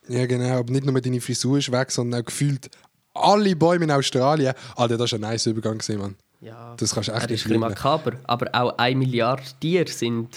[0.10, 0.58] Ja, genau.
[0.60, 2.70] Aber nicht nur deine Frisur ist weg, sondern auch gefühlt
[3.14, 4.54] alle Bäume in Australien.
[4.76, 6.16] Alter, das war ein nice Übergang, Mann.
[6.42, 7.60] Ja, Das kannst du echt ist nicht lügen.
[7.62, 10.30] makaber, aber auch eine Milliarde Tiere sind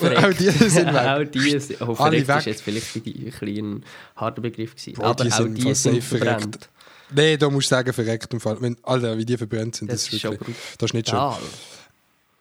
[0.00, 0.94] Auch die sind weg.
[1.06, 2.36] auch die sind, oh, Alle verreckt weg.
[2.38, 3.84] ist jetzt vielleicht ein bisschen ein
[4.16, 4.94] harter Begriff gewesen.
[4.94, 6.40] Bro, aber die auch die sind verbrannt.
[6.42, 6.68] verreckt.
[7.14, 8.56] Nee, da musst du sagen, verreckt im Fall.
[8.60, 10.56] Wenn, Alter, wie die verbrannt sind, das, Das ist ist wirklich.
[10.78, 11.18] Das ist nicht schön.
[11.18, 11.38] brutal.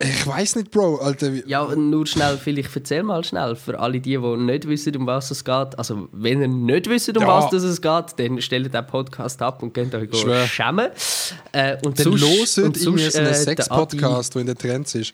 [0.04, 0.98] Ich weiß nicht, Bro.
[0.98, 5.06] Alter, Ja, nur schnell, vielleicht erzähl mal schnell, für alle die, die nicht wissen, um
[5.08, 5.78] was es geht.
[5.78, 7.28] Also, wenn ihr nicht wisst, um Ja.
[7.28, 10.10] was das es geht, dann stellt den Podcast ab und könnt euch
[10.50, 10.90] schämen.
[11.52, 14.96] Äh, und dann sonst- und sonst, so einen äh, der Sex-Podcast, der in den Trends
[14.96, 15.14] ist.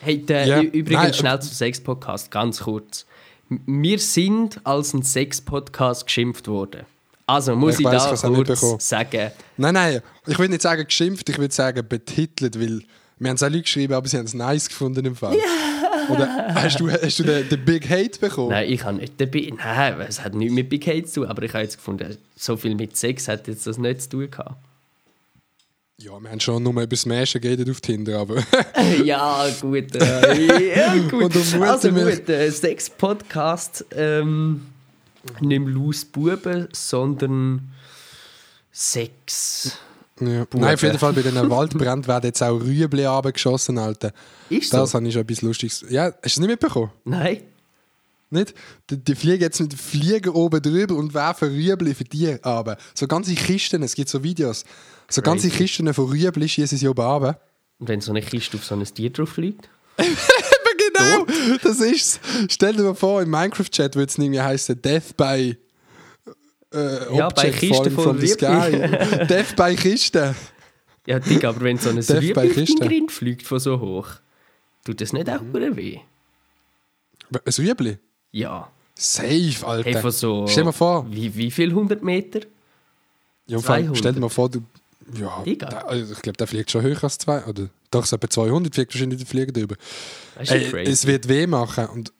[0.00, 3.06] Hey, der, ü- übrigens nein, schnell zum Sex-Podcast, ganz kurz.
[3.48, 6.86] Wir sind als ein Sex-Podcast geschimpft worden.
[7.26, 9.30] Also muss Ich ich, weiss, da kurz sagen.
[9.56, 12.82] Nein, nein, ich will nicht sagen geschimpft, ich will sagen betitelt, weil
[13.24, 15.36] wir haben es auch Leute geschrieben, aber sie haben es nice gefunden im Fall.
[16.10, 18.50] Oder hast du, hast du den, den Big Hate bekommen?
[18.50, 19.50] Nein, ich habe nicht dabei.
[19.56, 22.56] Nein, es hat nichts mit Big Hate zu tun, aber ich habe jetzt gefunden, so
[22.56, 24.56] viel mit Sex hat jetzt das nicht zu tun gehabt.
[25.96, 28.42] Ja, wir haben schon nur über das Menschen geredet auf Tinder, aber
[29.04, 29.94] ja, gut.
[29.94, 31.34] Äh, ja, gut.
[31.36, 33.86] Und also gut, äh, Sex-Podcast.
[33.92, 34.66] Ähm,
[35.40, 37.72] nicht mehr Laus Buben, sondern
[38.72, 39.78] Sex.
[40.20, 40.46] Ja.
[40.52, 44.12] Nein, auf jeden Fall bei den Waldbränden werden jetzt auch Rüebli abgeschossen, Alter.
[44.48, 44.78] Ist so?
[44.78, 45.84] Das habe ich schon etwas Lustiges.
[45.88, 46.90] Ja, hast du es nicht mitbekommen?
[47.04, 47.42] Nein.
[48.30, 48.54] Nicht?
[48.90, 52.76] Die, die fliegen jetzt mit Flieger oben drüber und werfen Rüebli für die runter.
[52.94, 54.64] So ganze Kisten, es gibt so Videos.
[55.08, 55.64] So ganze Crazy.
[55.64, 57.40] Kisten von Rüebli schießen sie oben runter.
[57.78, 59.68] Und wenn so eine Kiste auf so ein Tier drauf liegt?
[60.96, 61.26] Genau,
[61.62, 62.20] das ist's.
[62.48, 65.56] Stell dir mal vor, im Minecraft-Chat würde es irgendwie heißen Death by
[66.74, 68.70] äh, Ja, bei Kisten von the sky.
[69.28, 70.34] Death by Kiste.
[71.06, 74.08] Ja, Digga, aber wenn so ein Rüebli Grind fliegt von so hoch,
[74.84, 75.76] tut das nicht auch mhm.
[75.76, 76.00] weh?
[77.32, 77.98] Ein Rüebli?
[78.32, 78.70] Ja.
[78.94, 79.90] Safe, Alter.
[79.90, 80.46] Hey, so...
[80.46, 81.06] Stell dir mal vor.
[81.10, 82.40] Wie, wie viel hundert Meter?
[83.46, 83.98] Ja, vor allem, 200.
[83.98, 84.62] stell dir mal vor, du.
[85.18, 87.44] Ja, der, also ich glaube, der fliegt schon höher als zwei.
[87.44, 89.76] Oder doch, so etwa 200 fliegt wahrscheinlich der Flieger drüber.
[90.38, 90.90] Ey, crazy.
[90.90, 91.86] es wird weh machen.
[91.86, 92.12] Und,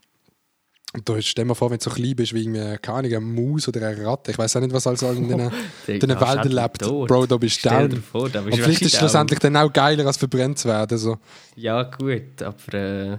[0.95, 3.21] und ist- stell dir vor, wenn du so klein bist, wie irgendwie, keine Ahnung, eine
[3.21, 4.31] Maus oder eine Ratte.
[4.31, 5.41] Ich weiß auch nicht, was alles in den
[5.87, 6.81] ist Wäldern lebt.
[6.81, 7.09] tot.
[7.09, 8.03] Bro, da bist du down.
[8.03, 10.69] vor, da bist Und du vielleicht ist es schlussendlich dann auch geiler, als verbrennt zu
[10.69, 10.97] werden.
[10.99, 11.19] So.
[11.57, 12.75] Ja, gut, aber.
[12.75, 13.19] Äh,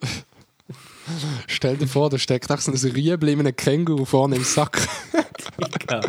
[1.48, 4.78] Stell dir vor, da steckt auch so ein Riebel in einem Känguru vorne im Sack.
[5.90, 6.00] ja.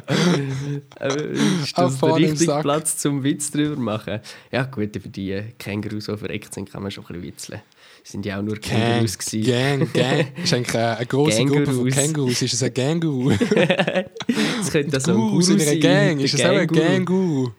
[1.00, 2.60] äh, ist das der richtige.
[2.62, 4.20] Platz zum Witz drüber machen?
[4.52, 7.62] Ja, gut, über die Kängurus, die verreckt sind, kann man schon ein bisschen witzeln.
[8.06, 9.18] Sind ja auch nur Kängurus.
[9.18, 10.28] Gang, Gang.
[10.36, 12.42] Das ist eigentlich eine, eine grosse Gruppe von Kängurus.
[12.42, 13.30] Ist es ein Känguru?
[13.30, 13.40] Das
[14.72, 15.80] könnte das ein Gurus Guru in einer sein.
[15.80, 16.20] Gang.
[16.20, 17.52] Ist es auch ein Känguru.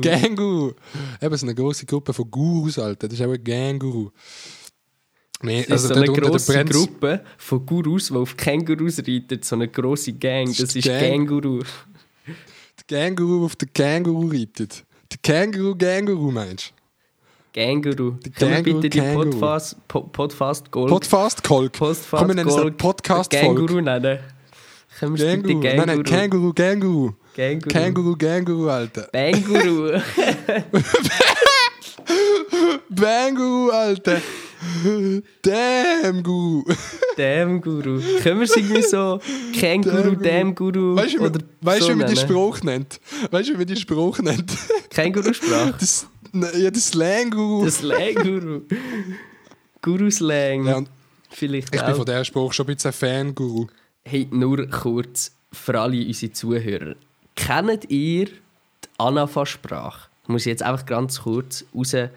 [0.00, 0.72] Känguru?
[1.20, 3.08] Eben so eine grosse Gruppe von Gurus, Alter.
[3.08, 4.10] Das ist auch ein Känguru.
[5.42, 9.40] Nee, Das ist also so dort eine grosse Gruppe von Gurus, die auf Kängurus reiten.
[9.42, 10.46] So eine grosse Gang.
[10.48, 11.00] Das Das ist ist Gang.
[11.00, 11.62] Känguru.
[12.90, 14.84] Der Känguru auf den Känguru reitet.
[15.12, 16.72] Der Känguru, Känguru meinst
[17.56, 18.12] Känguru.
[18.12, 19.30] Können wir Känguru, bitte die Känguru.
[19.30, 20.70] Podfast, Po- Podfast du?
[20.72, 21.42] Gold Podcast.
[21.42, 23.46] Postfast Komm, wir nennen es Gold Podcast-Folge.
[23.46, 24.18] Känguru nennen.
[24.98, 25.76] Können wir bitte Känguru.
[25.76, 26.52] Nein, nein, Känguru?
[26.52, 27.14] Känguru, Känguru.
[27.34, 27.68] Känguru.
[27.70, 29.08] Känguru, Känguru, Alter.
[29.10, 29.90] Bänguru.
[32.90, 34.20] Banguru, Alter.
[35.42, 36.64] Damn, Guru.
[37.16, 38.00] Damn Guru.
[38.22, 39.18] Können wir es irgendwie so
[39.54, 42.16] Känguru, Damn Guru Weißt du, oder weißt, du, so wie man nennen?
[42.16, 43.00] Spruch nennt?
[43.30, 44.52] Weißt du, wie man die Spruch nennt?
[44.90, 45.74] Känguru-Sprache.
[45.78, 46.06] Das,
[46.56, 47.62] ja, das Slang-Guru.
[47.62, 48.60] Der Slang-Guru.
[49.82, 50.66] Guru-Slang.
[50.66, 50.82] Ja,
[51.30, 51.96] Vielleicht ich bin auch.
[51.96, 53.66] von diesem Spruch schon ein bisschen ein Fan-Guru.
[54.04, 56.94] Hey, nur kurz für alle unsere Zuhörer.
[57.34, 58.32] Kennt ihr die
[58.98, 60.08] Anafa-Sprache?
[60.28, 62.10] Muss ich jetzt einfach ganz kurz raushauen.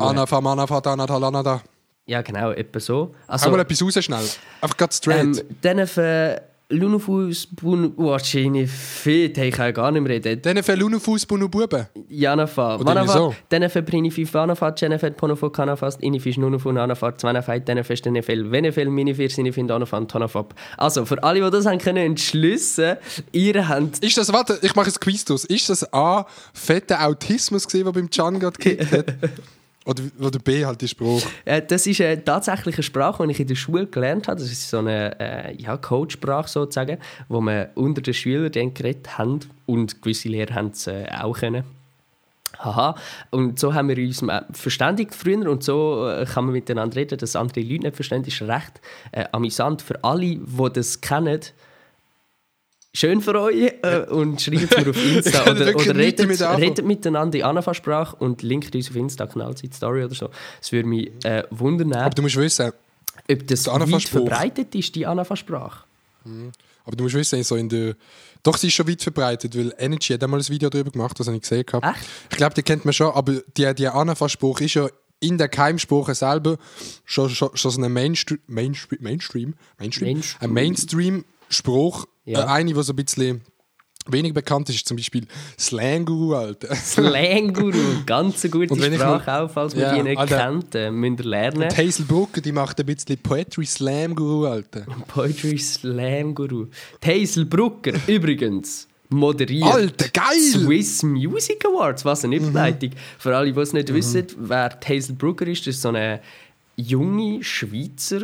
[0.00, 1.62] Anafa, Manafa, Danata, Lanada.
[2.06, 3.14] Ja, genau, etwa so.
[3.28, 4.26] Hau Also, mal etwas raus, schnell.
[4.60, 5.38] Einfach ganz straight.
[5.38, 7.92] ähm, dann für Lunafus, Bun...
[7.96, 8.70] Wahrscheinlich
[9.04, 10.40] hey, ich kann gar nicht mehr reden.
[10.40, 11.86] Dann für Lunafus, Bunu Buben.
[12.08, 13.34] Janafa, Oder Manafa, wieso?
[13.50, 19.68] Tenefe, Prinifi, Vanafa, Jennefe, Ponofo, Kanafast, Inifisch, Nunufu, Nanafar, Zwanafai, Tenefe, Stenefel, Venefel, Minifir, Sinifin,
[19.68, 20.54] Danafan, Tonafab.
[20.78, 22.96] Also, für alle, die das haben können entschlüssen,
[23.32, 23.98] ihr habt...
[24.02, 25.44] Ist das, warte, ich mache ein Quiz draus.
[25.44, 29.14] Ist das A, fetter Autismus gewesen, der beim Can gerade gekickt hat?
[29.86, 31.22] Oder, oder B, halt die Spruch.
[31.44, 34.40] Äh, das ist äh, tatsächlich eine Sprache, die ich in der Schule gelernt habe.
[34.40, 39.18] Das ist so eine äh, ja, Codesprache sozusagen, wo man unter den Schülern dann geredet
[39.18, 41.64] haben und gewisse Lehrer haben es äh, auch können.
[42.58, 42.94] Haha.
[43.30, 47.18] Und so haben wir uns äh, verständigt früher und so äh, kann man miteinander reden,
[47.18, 48.80] dass andere Leute nicht verstehen, ist recht
[49.12, 49.82] äh, amüsant.
[49.82, 51.40] Für alle, die das kennen,
[52.94, 56.62] schön für euch äh, und schreibt mir auf Insta oder, oder redet, anfangen.
[56.62, 60.30] redet miteinander in Anafa-Sprache und linkt uns auf Insta, knallt die Story oder so.
[60.62, 62.72] Es würde mich äh, wundern, Aber du musst wissen,
[63.30, 65.84] ob das weit verbreitet ist, die Anafa-Sprache.
[66.84, 67.96] aber du musst wissen, so in der.
[68.42, 71.26] Doch, sie ist schon weit verbreitet, weil Energy hat einmal ein Video darüber gemacht, das
[71.26, 71.64] habe ich gesehen.
[71.64, 71.84] gehabt.
[71.86, 72.06] Echt?
[72.30, 74.88] Ich glaube, die kennt man schon, aber die, die Anafa-Spruch ist ja
[75.20, 76.58] in der Keimsprache selber
[77.04, 80.40] schon, schon, schon so ein Mainstream, Mainstream, Mainstream, Mainstream, Mainstream.
[80.40, 82.06] ein Mainstream-Spruch.
[82.24, 82.40] Ja.
[82.44, 83.40] Äh, eine, die so ein bisschen
[84.06, 85.26] weniger bekannt ist, ist zum Beispiel
[85.58, 86.74] Slang-Guru, Alter.
[86.74, 88.98] Slang-Guru, ganz eine gute Und Sprache
[89.30, 90.36] mal- auch, falls man Ja, die nicht Alter.
[90.38, 91.68] kennt, äh, müsst ihr lernen.
[91.70, 94.86] Die Hazel Brooker, die macht ein bisschen Poetry Slam-Guru, Alter.
[95.08, 96.66] Poetry Slam Guru.
[97.02, 100.38] Die Hazel Brucker übrigens moderiert Alter, geil!
[100.40, 102.04] Swiss Music Awards.
[102.04, 102.90] Was eine Überleitung.
[103.18, 106.20] Für alle, die es nicht wissen, wer Hazel Brucker ist, ist so eine
[106.76, 108.22] junge Schweizer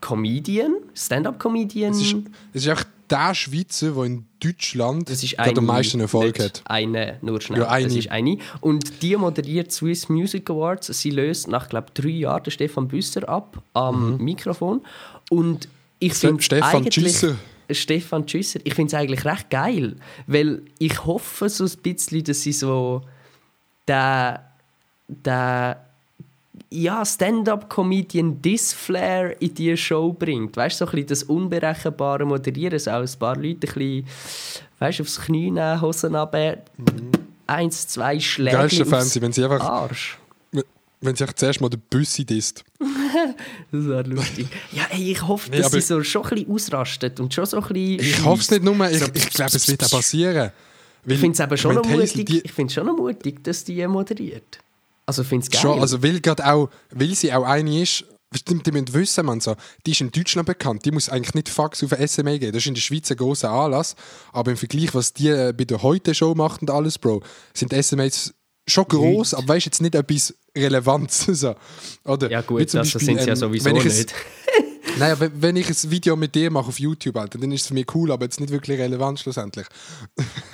[0.00, 1.92] Comedian, Stand-up-Comedian.
[1.92, 2.16] Es ist,
[2.52, 6.62] es ist auch der Schweizer, der in Deutschland Das ist eine, am meisten Erfolg hat.
[6.66, 7.60] Eine, nur schnell.
[7.60, 7.86] Ja, eine.
[7.88, 8.38] Das ist eine.
[8.60, 10.88] Und die moderiert Swiss Music Awards.
[10.88, 14.82] Sie löst nach, glaube drei Jahren den Stefan Büsser ab am Mikrofon.
[15.30, 16.40] Und ich finde Mhm.
[16.40, 16.84] Stefan.
[16.90, 17.36] Tschüsser.
[17.70, 18.60] Stefan Tschüsser.
[18.64, 23.02] Ich finde es eigentlich recht geil, weil ich hoffe so ein bisschen, dass sie so
[23.88, 24.44] der,
[25.08, 25.85] der
[26.70, 30.56] ja, Stand-up-Comedian Disflair in diese Show bringt.
[30.56, 34.06] Weißt du, so ein bisschen das unberechenbare Moderieren, so auch ein paar Leute ein bisschen,
[34.78, 36.58] weißt, aufs Knie nehmen, Hosen runter,
[37.46, 40.18] eins, zwei Schläge Geilste Fernsehen, wenn sie einfach, Arsch.
[41.00, 42.64] wenn sie einfach zuerst mal den Büssi disst.
[43.72, 44.46] Das wäre lustig.
[44.72, 47.62] Ja, ey, ich hoffe, dass sie so schon ein bisschen ausrastet und schon so ein
[47.62, 50.36] bisschen Ich hoffe es nicht nur, ich, ich glaube, es wird auch passieren.
[51.04, 53.64] Weil, Ich finde es aber schon noch mutig, die- ich find's schon noch mutig, dass
[53.64, 54.58] die moderiert.
[55.06, 55.62] Also ich finde es geil.
[55.62, 59.54] Schon, also weil, auch, weil sie auch eine ist, stimmt, die müssen wissen, man so,
[59.86, 62.62] die ist in Deutschland bekannt, die muss eigentlich nicht Fax auf eine SMA gehen, das
[62.62, 63.94] ist in der Schweiz ein grosser Anlass,
[64.32, 67.22] aber im Vergleich, was die äh, bei der Heute-Show macht und alles, Bro,
[67.54, 68.34] sind SMAs
[68.68, 71.26] schon gross, aber weißt jetzt nicht etwas Relevantes.
[71.40, 71.54] So.
[72.04, 74.14] Oder, ja gut, das Beispiel, sind sie ja ähm, sowieso wenn ich ein- nicht.
[74.98, 77.66] Nein, aber wenn ich ein Video mit dir mache auf YouTube, Alter, dann ist es
[77.68, 79.66] für mich cool, aber jetzt nicht wirklich relevant schlussendlich.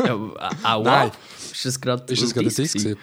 [0.04, 0.14] Ja,
[0.64, 0.82] aua.
[0.82, 1.10] Nein.
[1.52, 2.96] Ist das gerade Ist das ein gerade gewesen?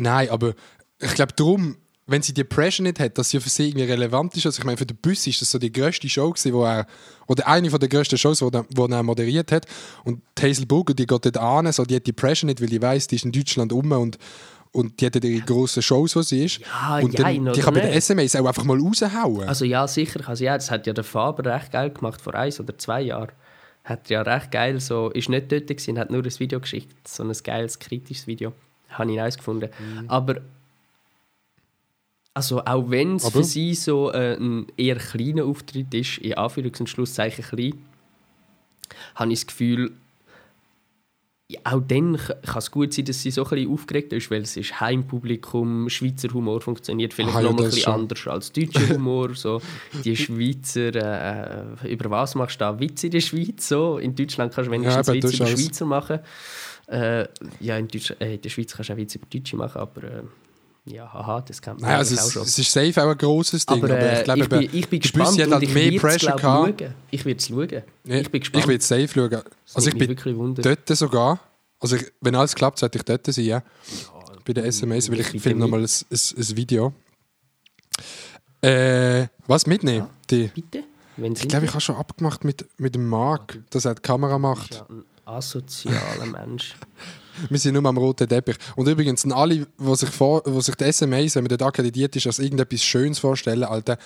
[0.00, 0.54] Nein, aber
[0.98, 4.36] ich glaube darum, wenn sie die Pressure nicht hat, dass sie für sie irgendwie relevant
[4.36, 4.44] ist.
[4.46, 6.86] Also ich meine, für den Bus ist das so die grösste Show gewesen, wo er,
[7.28, 9.66] oder eine von der grössten Shows, wo, er- wo er moderiert hat.
[10.04, 12.68] Und die Hazel Burger, die geht dort an, so, die hat die Pressure nicht, weil
[12.68, 14.18] die weiß, die ist in Deutschland um und
[14.72, 16.60] und die hat ihre grossen Shows, wo sie ist.
[16.60, 17.90] Ja, und dann, die kann bei den?
[17.90, 19.48] SMS auch einfach mal raushauen.
[19.48, 20.54] Also ja, sicher kann sie ja.
[20.56, 23.32] Das hat ja der Faber recht geil gemacht, vor eins oder zwei Jahren.
[23.82, 27.08] Hat ja recht geil so, ist nicht dort gewesen, hat nur ein Video geschickt.
[27.08, 28.52] So ein geiles, kritisches Video.
[28.90, 29.70] Habe ich nice gefunden.
[29.78, 30.08] Mhm.
[30.10, 30.36] Aber
[32.34, 36.80] also auch wenn es für sie so äh, ein eher kleiner Auftritt ist, in Anführungs-
[36.80, 37.74] und Schlusszeichen klein,
[39.16, 39.92] habe ich das Gefühl,
[41.48, 44.42] ja, auch dann kann es gut sein, dass sie so ein bisschen aufgeregt ist, weil
[44.42, 47.94] es ist Heimpublikum, Schweizer Humor funktioniert vielleicht Ah, ja, noch mal ein bisschen schon.
[48.02, 49.34] anders als deutscher Humor.
[49.34, 49.60] so.
[50.04, 53.66] Die Schweizer, äh, äh, über was machst du da Witze in der Schweiz?
[53.68, 53.98] So?
[53.98, 56.20] In Deutschland kannst du wenigstens Ja, Witze über ist Schweizer machen.
[56.90, 57.28] Äh,
[57.60, 60.02] ja, in, Deutsch, äh, in der Schweiz kannst du auch Witze über Deutsche machen, aber
[60.02, 60.22] äh,
[60.86, 62.42] ja, haha, das kann man Nein, also auch es, schon.
[62.42, 64.88] es ist safe auch ein grosses Ding, Aber, aber, äh, ich glaube, ich, bin, ich
[64.88, 66.74] bin der gespannt hat und halt ich mehr es Pressure glaub, schauen.
[67.10, 67.68] Ich werde es schauen.
[68.04, 68.64] Ja, ich bin gespannt.
[68.64, 69.42] Ich will safe schauen.
[69.74, 70.64] Also ich bin wirklich wundern.
[70.64, 71.38] dort sogar.
[71.78, 73.62] Also ich, wenn alles klappt, sollte ich dort sein, ja.
[74.44, 76.92] Bei den SMS, weil ich bitte filme nochmal ein, ein, ein Video.
[78.62, 80.08] Äh, was mitnehmen?
[80.28, 80.84] Die, Bitte?
[81.16, 84.74] Ich glaube, ich habe schon abgemacht mit, mit dem Marc, dass er die Kamera macht.
[84.74, 85.04] ja, ein
[85.36, 86.74] asozialer Mensch.
[87.48, 88.56] Wir sind nur am roten Teppich.
[88.76, 92.26] Und übrigens, alle, die sich, vor, die sich die SMS, wenn man dort akkreditiert ist,
[92.26, 93.96] als irgendetwas Schönes vorstellen, Alter,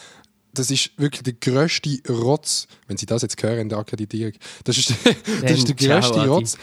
[0.52, 4.78] das ist wirklich der grösste Rotz, wenn Sie das jetzt hören in der Akkreditierung, das
[4.78, 4.90] ist,
[5.42, 6.28] das ist der grösste.
[6.28, 6.56] Rotz.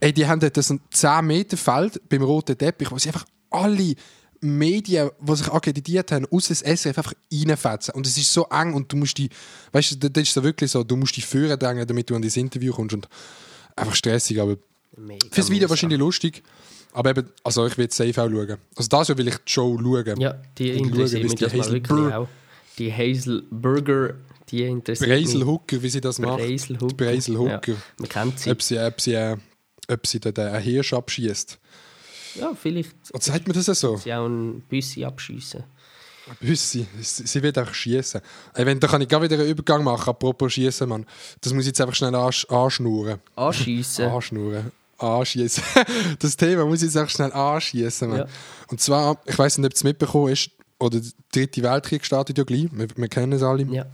[0.00, 3.24] Ey, die haben dort so ein 10 Meter Feld beim roten Teppich, wo sie einfach
[3.50, 3.94] alle
[4.40, 7.94] Medien, die sich akkreditiert haben, aus das SRF einfach reinfetzen.
[7.94, 9.28] Und es ist so eng und du musst die,
[9.72, 12.22] weißt du, das ist so wirklich so, du musst die Führer drängen, damit du an
[12.22, 13.08] das Interview kommst und
[13.78, 14.56] einfach stressig, aber
[14.96, 16.42] Mega Fürs Video wahrscheinlich lustig.
[16.92, 18.56] Aber eben, also ich will safe auch schauen.
[18.74, 20.20] Also das will ich die Show schauen.
[20.20, 22.28] Ja, die interessiert mich das mal wirklich auch.
[22.78, 24.14] Die Hazel Burger,
[24.48, 25.46] die interessiert Breisel mich.
[25.46, 26.38] Hooker, wie sie das macht.
[26.38, 26.94] Breisel Hooker.
[26.94, 27.72] Breisel Hooker.
[27.72, 28.50] Ja, man kennt sie.
[28.50, 29.36] Ob sie, ob sie, äh,
[29.88, 31.58] ob sie dort einen Hirsch abschießt.
[32.36, 33.96] Ja, vielleicht Und sagt man das so?
[33.96, 35.64] sie auch ein Büssi abschiessen.
[36.40, 36.86] Büssi.
[37.00, 38.20] Sie, wird auch schießen.
[38.54, 41.06] Ey, wenn, da kann ich gerade wieder einen Übergang machen, apropos schießen, Mann.
[41.40, 43.20] Das muss ich jetzt einfach schnell ansch anschnurren.
[43.36, 44.06] Anschiessen.
[44.06, 44.72] Anschnurren.
[44.98, 45.62] Anschießen.
[46.18, 48.18] das Thema muss ich jetzt auch schnell anschießen, Mann.
[48.20, 48.26] Ja.
[48.68, 52.44] Und zwar, ich weiß nicht, ob es mitbekommen ist, oder der dritte Weltkrieg startet ja
[52.44, 52.68] gleich.
[52.72, 53.64] Wir, wir kennen es alle.
[53.64, 53.86] Ja.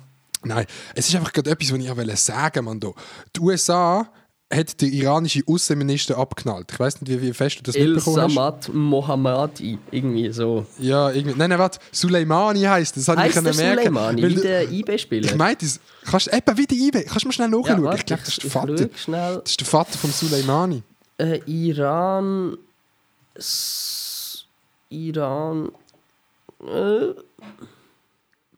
[0.44, 2.92] Nein, es ist einfach gerade etwas, was ich auch wollte sagen wollte.
[3.34, 4.06] Die USA
[4.52, 6.70] hat den iranischen Außenminister abknallt.
[6.72, 8.34] Ich weiß nicht, wie, wie fest du das El mitbekommen hast.
[8.34, 9.78] Samad Mohammadi.
[9.90, 10.66] Irgendwie so.
[10.78, 11.36] Ja, irgendwie.
[11.36, 11.78] Nein, nein, warte.
[11.90, 13.06] Suleimani heisst das.
[13.06, 13.16] das.
[13.16, 13.78] habe ich Heißt der merken.
[13.94, 14.22] Suleimani?
[14.22, 15.26] Weil Wie der IB-Spieler?
[15.30, 15.66] Ich meinte,
[16.04, 17.82] kannst du eben wieder IB, kannst du mal schnell nachschauen?
[17.84, 18.88] warte, ich glaube, das ist der Vater.
[18.96, 19.34] schnell.
[19.42, 20.82] Das ist der Vater von Suleimani.
[21.18, 22.56] Äh, Iran.
[23.34, 24.44] S
[24.90, 25.70] Iran.
[26.62, 27.14] Äh,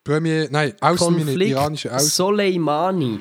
[0.04, 2.08] Premier, nein, Außenminister, iranischer Außen.
[2.08, 3.20] Soleimani.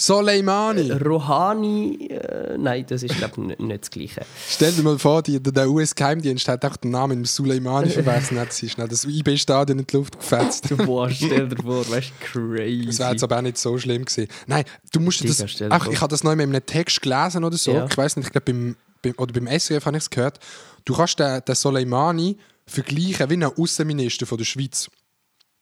[0.00, 0.92] Soleimani.
[0.92, 2.06] Rouhani.
[2.06, 4.20] Äh, nein, das ist, glaube ich, nicht, das Gleiche.
[4.48, 8.38] Stell dir mal vor, die, der US-Geheimdienst hat auch den Namen mit Suleimani verwechselt.
[8.40, 10.68] hat sie schnell das IB-Stadion in die Luft gefetzt.
[10.86, 12.86] Boah, stell dir vor, weißt du, crazy.
[12.86, 14.28] Das wäre jetzt aber auch nicht so schlimm gewesen.
[14.46, 15.62] Nein, du musst Digga, das.
[15.68, 17.72] Ach, ich habe das neu in einem Text gelesen oder so.
[17.72, 17.86] Ja.
[17.90, 20.38] Ich weiß nicht, ich glaube beim, beim, oder beim SRF habe ich es gehört.
[20.84, 24.88] Du kannst den, den Soleimani vergleichen wie einen Außenminister von der Schweiz.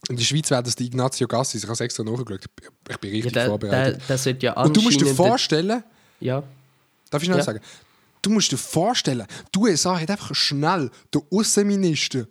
[0.09, 1.63] In der Schweiz wäre das der Ignazio Gassis.
[1.63, 2.41] Ich habe es extra nachgeschaut.
[2.45, 4.03] Ich- bin ja, richtig der, der, vorbereitet.
[4.09, 5.83] der sollte ja Und du musst dir vorstellen,
[6.21, 6.43] Ja,
[7.11, 7.43] darf ich noch Ja.
[7.43, 7.61] sagen?
[8.23, 12.27] Du musst dir vorstellen, die USA hat einfach schnell den Außenminister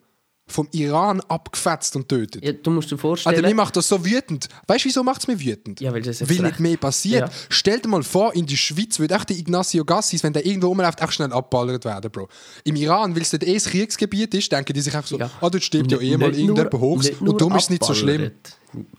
[0.47, 2.45] vom Iran abgefetzt und tötet.
[2.45, 3.35] ja, du musst dir vorstellen...
[3.35, 4.47] Alter, mir macht das so wütend.
[4.67, 5.81] Weißt du, wieso macht es mich wütend?
[5.81, 7.21] Ja, weil das jetzt Weil recht- nicht mehr passiert.
[7.27, 7.33] Ja.
[7.49, 10.67] Stell dir mal vor, in der Schweiz würde echt der Ignacio Gassis, wenn der irgendwo
[10.67, 12.27] rumläuft, auch schnell abballert werden, Bro.
[12.63, 15.31] Im Iran, weil es dort eh das Kriegsgebiet ist, denken die sich einfach so, Ja.
[15.41, 17.03] ah, dort stirbt ja eh mal irgendjemand hoch.
[17.21, 18.29] Und darum ist es nicht so schlimm.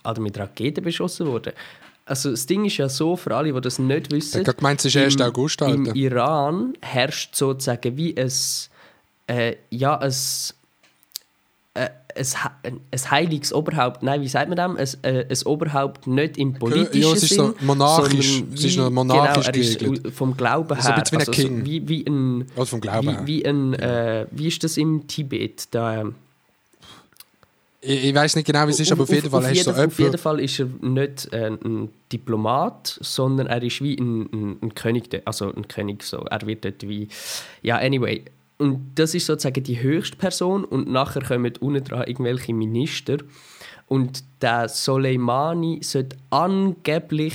[0.05, 1.53] Oder mit Raketen beschossen worden.
[2.07, 4.43] Also das Ding ist ja so, für alle, die das nicht wissen...
[4.43, 5.21] Ich gemeint, es ist 1.
[5.21, 5.95] August, Im Alter.
[5.97, 8.33] Iran herrscht sozusagen wie ein...
[9.29, 10.15] Äh, ja, ein...
[11.77, 11.91] Äh,
[12.63, 14.97] ein, ein heiliges Oberhaupt, nein, wie sagt man das?
[15.03, 18.65] Ein, äh, ein Oberhaupt nicht im politischen ja, es ist so Sinn, monarchisch, sondern es
[18.65, 20.15] ist noch monarchisch genau, er ist geregelt.
[20.15, 21.33] vom Glauben her, So ein bisschen wie ein also.
[21.43, 23.21] So, wie, wie ein, Also vom Glauben her.
[23.25, 25.69] wie, wie ein, äh, wie ist das im Tibet?
[25.73, 26.15] Da, ähm,
[27.83, 29.65] Ich, ich weiß nicht genau, wie es ist, aber auf jeden Fall auf hast du
[29.65, 30.19] so jeden, auf jeden.
[30.19, 35.23] Fall ist er nicht äh, ein Diplomat, sondern er ist wie ein, ein, ein König,
[35.27, 36.19] also ein König so.
[36.31, 37.09] Er wird dort wie
[37.63, 38.25] ja anyway.
[38.59, 43.19] Und das ist sozusagen die höchste Person und nachher kommen unten dran irgendwelche Minister
[43.87, 47.35] Und der Soleimani sollte angeblich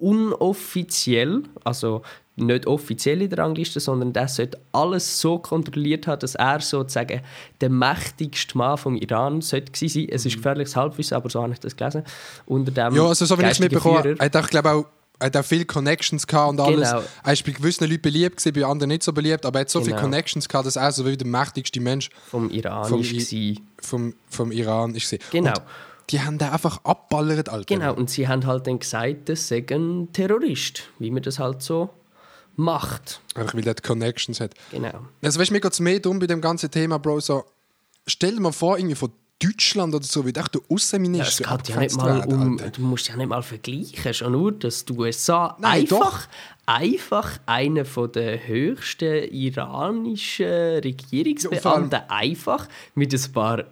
[0.00, 2.02] unoffiziell, also
[2.36, 7.20] nicht offiziell in der Rangliste, sondern der sollte alles so kontrolliert haben, dass er sozusagen
[7.60, 10.08] der mächtigste Mann vom Iran sollte sein.
[10.10, 12.02] Es ist gefährliches Halbwissen, aber so habe ich das gelesen.
[12.46, 14.86] Unter dem Ja, also so wie ich es mitbekommen habe, hat auch, glaube auch
[15.22, 16.90] hat auch viele Connections gehabt und alles.
[16.90, 17.02] Genau.
[17.22, 19.70] Er ist bei gewissen Leuten beliebt, gewesen, bei anderen nicht so beliebt, aber er hat
[19.70, 20.02] so viele Genau.
[20.02, 24.14] Connections gehabt, dass er so wie der mächtigste Mensch vom Iran Vom ist I- vom,
[24.28, 25.10] vom Iran ist.
[25.10, 25.24] gewesen.
[25.30, 25.50] Genau.
[25.52, 25.62] Und
[26.10, 27.64] die haben den einfach abballert, Alter.
[27.74, 31.62] Genau, und sie haben halt dann gesagt, das sei ein Terrorist, wie man das halt
[31.62, 31.88] so
[32.56, 33.20] macht.
[33.34, 34.54] Einfach weil die Connections hat.
[34.70, 35.06] Genau.
[35.22, 37.44] Also weißt du, mir geht es mehr darum bei dem ganzen Thema, Bro, so,
[38.06, 39.10] stell dir mal vor, irgendwie von
[39.42, 43.08] Deutschland oder so, wie der Ja, es Außenminister geht ja nicht mal um, du musst
[43.08, 46.28] ja nicht mal vergleichen, schon nur, dass die USA Nein, einfach,
[46.66, 50.46] einfach einer von der höchsten iranischen
[50.82, 53.64] Regierungsbeamten einfach mit ein paar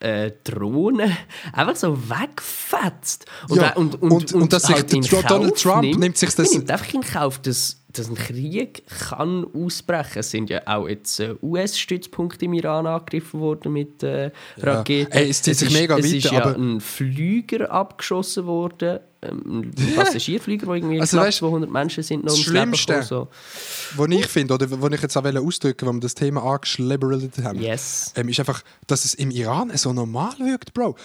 [0.00, 1.16] äh, Drohnen
[1.52, 3.26] einfach so wegfetzt.
[3.48, 6.52] Und, Ja, und, und, und- und dass sich halt Tr- Donald Trump nimmt sich das-
[6.52, 10.18] nimmt einfach in Kauf, dass, dass ein Krieg kann ausbrechen.
[10.20, 15.12] Es sind ja auch jetzt äh, US-Stützpunkte im Iran angegriffen worden mit äh, Raketen.
[15.12, 19.00] Ey, es zieht sich ist, mega es weiter, ist ja aber- ein Flüger abgeschossen worden,
[19.22, 22.86] ähm, ein Passagierflieger, wo irgendwie Also weißt, 200 Menschen sind noch das ums Leben Schlimmste-
[23.00, 23.06] gekommen.
[23.08, 23.28] So.
[23.96, 27.60] Was ich finde, oder was ich jetzt auch ausdrücken wo wir das Thema angeschlibbert haben,
[27.60, 28.12] Yes.
[28.16, 30.96] ähm, ist einfach, dass es im Iran so normal wirkt, Bro.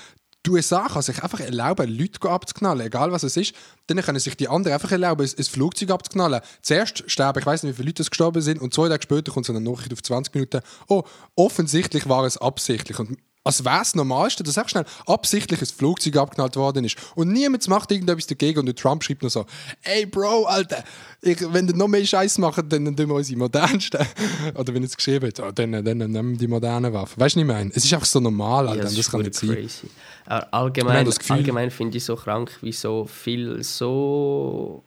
[0.45, 3.53] Die USA kann sich einfach erlauben, Leute abzuknallen, egal was es ist.
[3.87, 6.41] Dann können sich die anderen einfach erlauben, ein, Flugzeug abzuknallen.
[6.61, 9.33] Zuerst sterben, ich weiß nicht, wie viele Leute es gestorben sind, und zwei Tage später
[9.33, 10.61] kommt so eine Nachricht auf 20 Minuten.
[10.87, 11.03] Oh,
[11.35, 12.97] offensichtlich war es absichtlich.
[12.99, 16.97] Und als wäre es das Normalste, dass einfach schnell absichtlich ein Flugzeug abgeknallt worden ist.
[17.15, 18.59] Und niemand macht irgendetwas dagegen.
[18.59, 19.45] Und der Trump schreibt nur so:
[19.83, 20.83] Ey, Bro, Alter,
[21.21, 24.05] ich, wenn ihr noch mehr Scheiß macht, dann tun wir unsere modernsten.
[24.55, 27.19] Oder wenn er es geschrieben hat, oh, dann, dann nehmen wir die modernen Waffen.
[27.19, 27.71] Weißt du, was ich meine?
[27.73, 28.77] Es ist einfach so normal, Alter.
[28.79, 29.49] Ja, das das kann nicht sein.
[29.51, 29.87] crazy.
[30.25, 34.83] Aber Ich allgemein, Gefühl- allgemein finde ich so krank, wie so viel so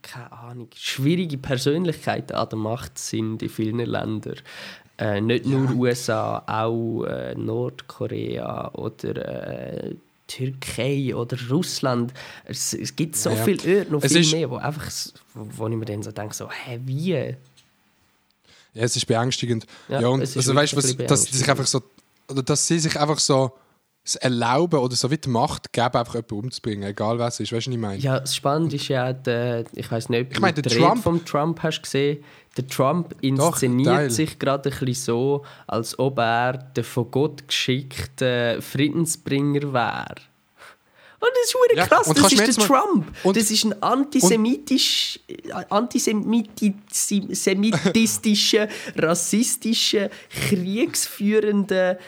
[0.00, 4.36] keine Ahnung, schwierige Persönlichkeiten an der Macht sind in vielen Ländern.
[4.98, 9.94] Äh, nicht nur USA, auch äh, Nordkorea oder äh,
[10.26, 12.12] Türkei oder Russland.
[12.44, 13.44] Es, es gibt so Ja, ja.
[13.44, 14.90] viele Orte, noch Es viel mehr, wo, einfach,
[15.34, 17.12] wo, ich mir dann so denke, so, hä, wie?
[18.74, 19.66] Ja, es ist beängstigend.
[19.88, 21.82] Ja, Ja, und also, weißt, was, dass, sie sich einfach so,
[22.28, 23.52] oder dass sie sich einfach so
[24.04, 27.52] es erlauben oder so wie die Macht geben, einfach jemanden umzubringen, egal was es ist.
[27.52, 27.98] Weißt du, was ich meine?
[27.98, 31.24] Ja, das Spannende ist ja, der, ich weiß nicht, ob Ich meine, du Trump- vom
[31.24, 32.24] Trump hast gesehen.
[32.56, 34.10] Der Trump Doch, inszeniert Teil.
[34.10, 40.14] sich gerade ein bisschen so, als ob er der von Gott geschickte Friedensbringer wäre.
[41.18, 43.06] Und das ist hure Ja, krass, das ist der Trump.
[43.32, 45.18] das ist ein antisemitisch,
[45.70, 50.10] antisemitistischer, rassistischer,
[50.48, 51.98] kriegsführender,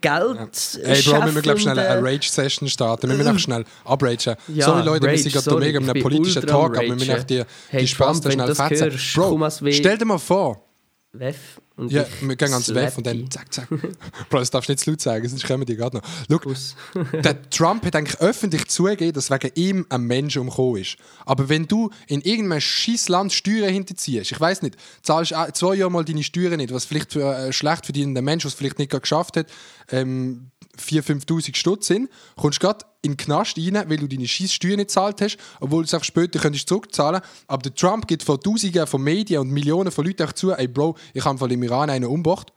[0.00, 0.80] Geld.
[0.82, 3.08] Ey, Bro, wir müssen glaub, schnell eine Rage-Session starten.
[3.08, 4.34] Wir müssen einfach schnell abragen.
[4.48, 7.10] Ja, sorry, Leute, wir Rage, sind gerade mega in einem politischen Talk, aber wir müssen
[7.10, 8.98] echt die, Hey, die wenn schnell fetzen.
[9.14, 10.64] Bro, stell dir mal vor,
[11.12, 13.68] Wef und ja, wir gehen ans slap WEF und dann zack, zack.
[14.30, 16.02] Bro, das darfst du nicht zu laut sagen, sonst kommen die gerade noch.
[16.28, 20.96] Schau, der Trump hat eigentlich öffentlich zugegeben, dass wegen ihm ein Mensch umgekommen ist.
[21.24, 25.92] Aber wenn du in irgendeinem scheiß Land Steuern hinterziehst, ich weiß nicht, zahlst zwei Jahre
[25.92, 29.36] mal deine Steuern nicht, was vielleicht für ein schlecht verdienender Mensch, was vielleicht nicht geschafft
[29.36, 29.46] hat,
[29.90, 34.52] ähm, 4.000, 5.000 Stutz sind, kommst gerade in den Knast rein, weil du deine scheiß
[34.52, 38.22] Steuern nicht gezahlt hast, obwohl du es auch später könntest zurückzahlen Aber der Trump gibt
[38.24, 41.52] vor Tausenden von Medien und Millionen von Leuten auch zu, ey Bro, ich habe Fall
[41.52, 42.52] im Iran einen umgebracht.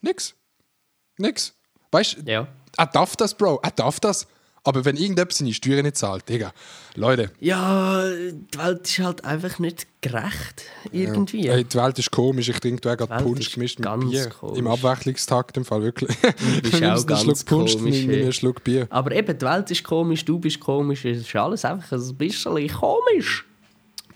[0.00, 0.34] Nix.
[1.18, 1.54] Nix.
[1.92, 2.48] Weißt du, Ja.
[2.76, 3.60] er darf das, Bro.
[3.62, 4.26] Er darf das.
[4.66, 6.52] Aber wenn irgendjemand seine Steuern nicht zahlt, Digga.
[6.96, 10.64] Leute, Ja, die Welt ist halt einfach nicht gerecht.
[10.90, 11.46] Irgendwie.
[11.46, 12.48] ey, die Welt ist komisch.
[12.48, 14.28] Ich trinke da gerade Punsch gemischt mit Bier.
[14.30, 14.58] komisch.
[14.58, 16.16] Im Abwechslungstakt im Fall wirklich.
[16.20, 18.02] Du bist auch einen Schluck ganz Punsch komisch.
[18.02, 18.88] einen Schluck Bier.
[18.90, 22.68] Aber eben, die Welt ist komisch, du bist komisch, es ist alles einfach ein bisschen
[22.68, 23.44] komisch.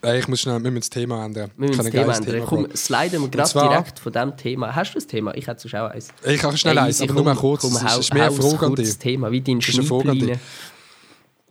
[0.03, 1.51] Ey, ich muss schnell, wir müssen das Thema ändern.
[1.57, 2.47] Wir Ich müssen habe das Thema ändern.
[2.49, 2.77] Komm, Bro.
[2.77, 4.75] sliden wir gerade direkt von diesem Thema.
[4.75, 5.35] Hast du das Thema?
[5.35, 6.09] Ich hätte sonst auch eins.
[6.27, 7.61] Ich habe schnell Ey, eins, aber nur mal komm, kurz.
[7.63, 8.97] komm, Es hau- ist mehr eine Frage an dich.
[8.99, 9.65] Thema, wie dein Es.
[9.65, 10.41] Schnipplein.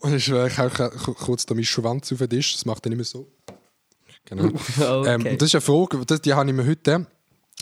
[0.02, 0.70] Und ich, hau
[1.14, 2.54] kurz da meinen Schwanz auf den Tisch.
[2.54, 3.28] Das macht er nicht mehr so.
[4.26, 4.44] Genau.
[4.80, 5.14] Okay.
[5.14, 7.06] ähm, das ist eine Frage, das, die habe ich mir heute.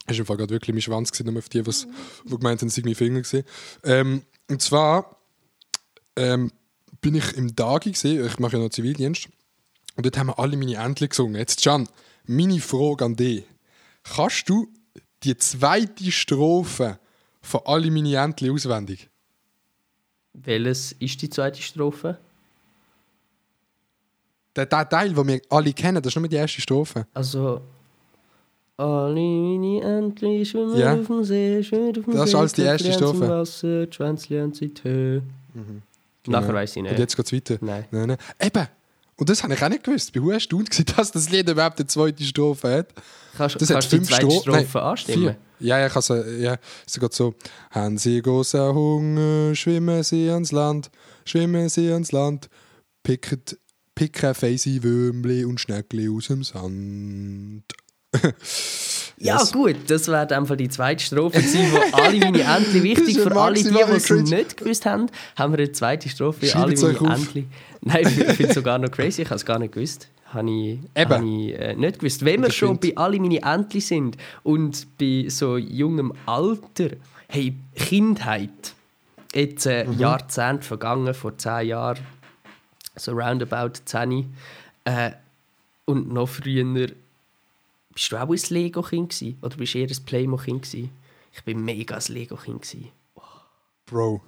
[0.06, 1.86] Das war im Fall gerade wirklich mein Schwanz, gewesen, nur auf die, was,
[2.24, 3.22] die gemeint haben, es sei mein Finger.
[3.22, 3.44] gewesen.
[3.84, 5.18] Ähm, und zwar
[6.16, 6.52] ähm,
[7.02, 9.28] bin ich im Dagi, gewesen, ich mache ja noch Zivildienst,
[9.98, 11.36] und dort haben wir alle meine Entchen gesungen.
[11.36, 11.88] Jetzt, Can,
[12.26, 13.44] meine Frage an dich.
[14.04, 14.68] Kannst du
[15.24, 16.98] die zweite Strophe
[17.42, 19.10] von alle meine Entchen auswendig?
[20.34, 22.18] Welches ist die zweite Strophe?
[24.56, 27.06] Der, der Teil, den wir alle kennen, das ist nur die erste Strophe.
[27.14, 27.62] Also,
[28.80, 30.94] Alle meine Entchen schwimmen Ja.
[30.94, 33.28] auf dem See, schwimmen auf dem Das ist See, alles die erste Strophe.
[33.28, 35.24] Wasser, die Schwänzchen haben sie in die Höhe.
[36.28, 36.54] Nachher Genau.
[36.60, 36.92] weiss ich nicht.
[36.92, 37.58] Und jetzt geht es weiter.
[37.62, 37.86] Nein.
[37.90, 38.18] Nein, nein.
[38.40, 38.68] Eben.
[39.18, 40.08] Und das habe ich auch nicht gewusst.
[40.08, 42.94] Ich bin sehr erstaunt, gewesen, dass das Lied überhaupt eine zweite Strophe hat.
[43.36, 45.22] Kannst, Das hat kannst du die fünf zweite Stro- Strophe Nein, anstimmen?
[45.24, 45.38] Vier.
[45.60, 47.34] Ja, ja, ich also, ja, es geht so.
[47.72, 50.92] Haben Sie großen Hunger, schwimmen Sie ans Land,
[51.26, 52.48] schwimmen Sie ans Land,
[53.02, 53.42] picken,
[53.96, 57.64] picken feise Würmli und Schnäckli aus dem Sand.
[59.20, 59.52] Ja, Yes.
[59.52, 63.56] gut, das wäre dann die zweite Strophe gewesen, wo alle meine Entchen wichtig für alle,
[63.56, 67.16] die, die es nicht gewusst haben, haben wir eine zweite Strophe für alle meine.
[67.16, 67.50] Entchen.
[67.82, 70.08] Nein, ich finde es sogar noch crazy, ich habe es gar nicht gewusst.
[70.34, 72.24] Habe ich, habe ich äh, nicht gewusst.
[72.26, 76.90] Wenn wir schon bei alle meine Entchen sind und bei so jungem Alter,
[77.30, 78.50] hey, Kindheit,
[79.34, 80.00] jetzt äh, Mhm.
[80.00, 82.00] Jahrzehnt vergangen, vor zehn Jahren,
[82.96, 84.34] so roundabout 10,
[84.86, 85.12] äh,
[85.86, 86.88] und noch früher
[87.98, 89.24] bist du auch ein Lego-Kind?
[89.42, 90.72] Oder bist du eher ein Playmo-Kind?
[90.72, 92.76] Ich bin mega ein Lego-Kind.
[93.88, 94.22] Bro.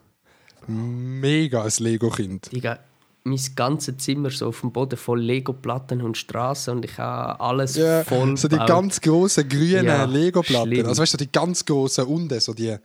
[0.67, 2.51] Mega ein Lego-Kind.
[2.51, 2.79] Digga,
[3.25, 7.75] mein ganzes Zimmer so auf dem Boden voll Lego-Platten und Straßen und ich habe alles
[7.75, 10.87] Ja, voll so die ganz grossen grünen Ja, Lego-Platten.
[10.87, 12.75] Also weißt du, die ganz grossen unten, so die,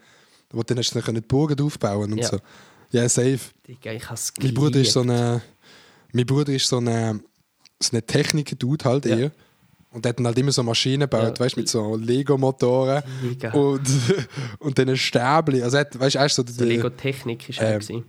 [0.50, 2.28] wo dann hast du dann die Burgen aufbauen und Ja.
[2.28, 2.38] so.
[2.90, 3.40] Ja, safe.
[3.66, 5.40] Digga, ich habe es Mein Bruder ist so eine,
[6.12, 7.20] mein Bruder ist so eine,
[7.80, 9.16] so eine Techniker-Dude halt Ja.
[9.16, 9.32] eher.
[9.94, 11.44] Und der hat dann halt immer so Maschinen gebaut, Ja.
[11.44, 13.02] weißt du, mit so Lego-Motoren
[13.52, 13.80] und,
[14.58, 15.62] und dann Stäbli.
[15.62, 18.04] Also, hat- weißt du, so der, So Lego-Technik ist Ähm, auch gewesen.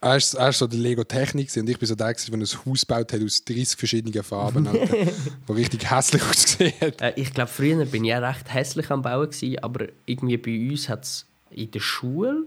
[0.00, 2.80] er ist, er ist so der Lego-Technik und ich bin so der, der ein Haus
[2.86, 4.94] gebaut hat aus 30 verschiedenen Farben, Alter,
[5.46, 7.00] wo richtig hässlich ausgesehen hat.
[7.00, 10.70] Äh, ich glaube, früher bin ich auch recht hässlich am Bauen, gewesen, aber irgendwie bei
[10.70, 12.46] uns hat es in der Schule,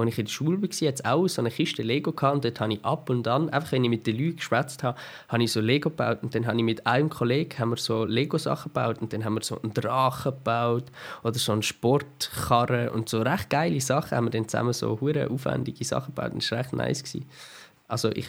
[0.00, 2.60] als ich in der Schule war, jetzt auch so eine Kiste Lego gehabt und dort
[2.60, 5.52] habe ich ab und an, einfach wenn ich mit den Leuten geschwätzt habe, habe ich
[5.52, 8.98] so Lego gebaut und dann habe ich mit einem Kollegen haben wir so Lego-Sachen gebaut
[9.00, 10.84] und dann haben wir so einen Drachen gebaut
[11.22, 15.30] oder so einen Sportkarren und so recht geile Sachen haben wir dann zusammen so hure
[15.30, 17.02] aufwendige Sachen gebaut und das war recht nice.
[17.02, 17.26] Gewesen.
[17.88, 18.28] Also ich,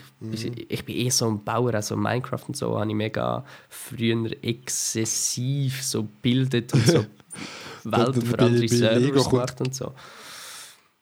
[0.68, 5.82] ich bin eh so ein Bauer, also Minecraft und so habe ich mega früher exzessiv
[5.82, 7.04] so bildet und so
[7.84, 9.92] Welten für andere Servers gemacht und so.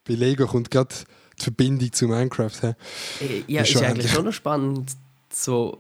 [0.08, 0.94] Bei Lego kommt gerade
[1.38, 2.50] die Verbindung zu Minecraft.
[3.20, 3.24] He.
[3.24, 4.90] Äh, Ja, Ist ist schon eigentlich schon noch spannend,
[5.32, 5.78] so,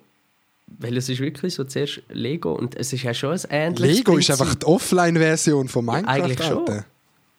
[0.78, 4.16] weil es ist wirklich so zuerst Lego und es ist ja schon ein ähnliches Lego
[4.18, 4.40] ist Prinzip.
[4.42, 6.08] einfach die Offline-Version von Minecraft.
[6.10, 6.58] Eigentlich schon.
[6.58, 6.84] Alter.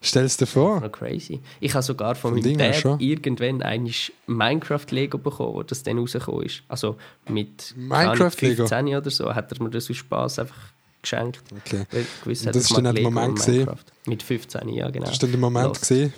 [0.02, 0.80] Stell dir vor.
[0.80, 1.42] noch crazy.
[1.60, 3.00] Ich habe sogar von Vom meinem Dad schon.
[3.02, 6.64] irgendwann eigentlich Minecraft-Lego bekommen, wo das dann rausgekommen ist.
[6.70, 6.96] Also
[7.28, 8.66] mit Minecraft-Lego?
[8.68, 10.56] 15 oder so hat er mir das aus Spaß einfach
[11.02, 11.42] geschenkt.
[11.66, 11.86] Okay.
[12.24, 13.56] Gewiss das ist dann der Moment gesehen.
[13.66, 13.84] Minecraft.
[14.06, 15.04] Mit 15, ja genau.
[15.06, 15.82] Das ist dann der Moment Los.
[15.82, 16.14] gesehen,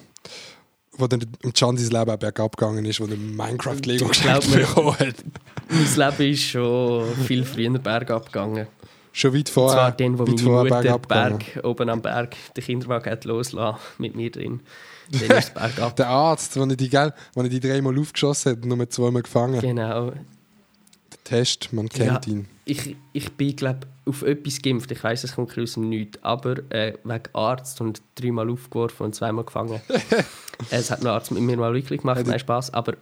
[0.98, 5.00] wo dann um Chandis Leben auch bergab gegangen ist, wo er Minecraft-Lego Ich geschenkt bekommen
[5.00, 5.16] hat.
[5.70, 8.68] Mein Leben ist schon viel früher bergab gegangen.
[9.14, 9.92] Schon weit Und zwar vorher.
[9.92, 11.40] dann, wo meine vorher Mutter gegangen.
[11.40, 14.62] Berg, oben am Berg den Kinderwagen hat losgelassen mit mir drin.
[15.12, 15.96] Dann ist es bergab.
[15.98, 19.22] Der Arzt, wo er die, gell, wo er die dreimal aufgeschossen hat und nur zweimal
[19.22, 19.60] gefangen.
[19.60, 20.12] genau.
[20.12, 22.48] Der Test, man kennt ihn.
[22.64, 24.92] Ich, ich bin, glaube auf etwas geimpft.
[24.92, 26.20] Ich weiß es kommt aus dem Nichts.
[26.24, 29.82] Aber äh, wegen Arzt und dreimal aufgeworfen und zweimal gefangen.
[30.72, 32.74] es hat ein Arzt mit mir mal wirklich gemacht, nein, Spaß.
[32.74, 32.94] Aber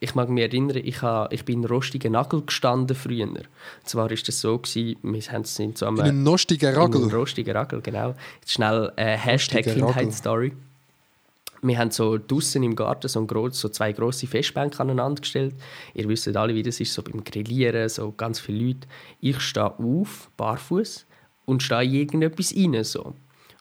[0.00, 3.26] ich mag mich erinnern, ich, ha, ich bin in rostigen Nagel gestanden früher.
[3.26, 3.48] Und
[3.84, 7.10] zwar ist das so, gewesen, wir haben- sind so am In einem nostigen In einem
[7.10, 8.14] rostigen Ragel, genau.
[8.40, 9.64] Jetzt schnell äh, Hashtag.
[9.64, 10.52] Kindheitsstory.
[11.62, 15.54] Wir haben so draussen im Garten so, gross, so zwei grosse Festbänke aneinander gestellt.
[15.94, 18.88] Ihr wisst alle, wie das ist, so beim Grillieren, so ganz viele Leute.
[19.20, 21.06] Ich stehe auf, barfuß,
[21.48, 22.84] und stehe in irgendetwas rein.
[22.84, 23.14] So.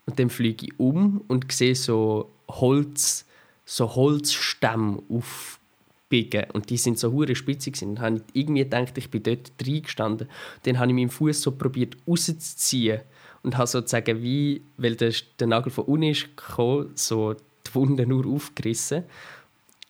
[0.06, 3.26] Und dann fliege ich um und sehe so Holz,
[3.66, 6.46] so Holzstämme aufbiegen.
[6.52, 7.80] Und die sind so hure spitzig.
[7.80, 10.28] Dann habe ich irgendwie gedacht, ich bin dort reingestanden.
[10.64, 13.02] Dann habe ich meinen Fuß so probiert rauszuziehen
[13.42, 17.36] und habe sozusagen wie, weil der, der Nagel von unten ist gekommen, so
[17.68, 19.04] die Wunde nur aufgerissen.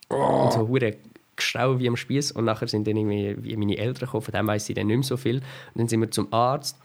[0.10, 0.96] Und so hure
[1.36, 4.48] geschrauben wie am Spieß und nachher sind dann irgendwie wie meine Eltern gekommen, von dem
[4.48, 5.38] weiss ich dann nicht mehr so viel.
[5.38, 5.44] Und
[5.76, 6.78] dann sind wir zum Arzt.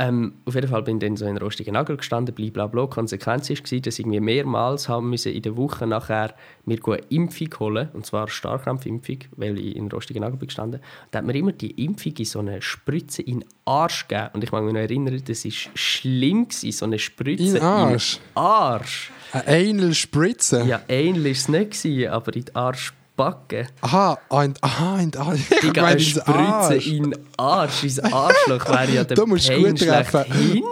[0.00, 2.84] Ähm, auf jeden Fall bin ich dann so in rostigen Nagel gestanden, blablabla.
[2.84, 6.34] Die Konsequenz war, dass ich irgendwie mehrmals haben müssen in der Woche nachher
[6.64, 10.80] mir eine Impfung holen und zwar eine Starkrampfimpfung, weil ich in rostigen Nagel bin gestanden.
[11.10, 14.30] Da hat mir immer die Impfung in so eine Spritze in den Arsch gegeben.
[14.32, 17.62] Und ich mag mich noch erinnern, das war schlimm, gewesen, so eine Spritze In den
[17.62, 18.16] Arsch?
[18.16, 19.12] in den Arsch.
[19.32, 20.64] Ein Anal Spritze.
[20.66, 23.66] Ja, ähnlich war es nicht, gewesen, aber in die Arschbacken Backen.
[23.82, 26.86] Aha, ah, in, aha, in, ah, ich meine, Spritze Arsch.
[26.86, 27.82] in Arsch.
[27.84, 30.24] Ins Arschloch wäre ja der Da musst du gut Pain treffen.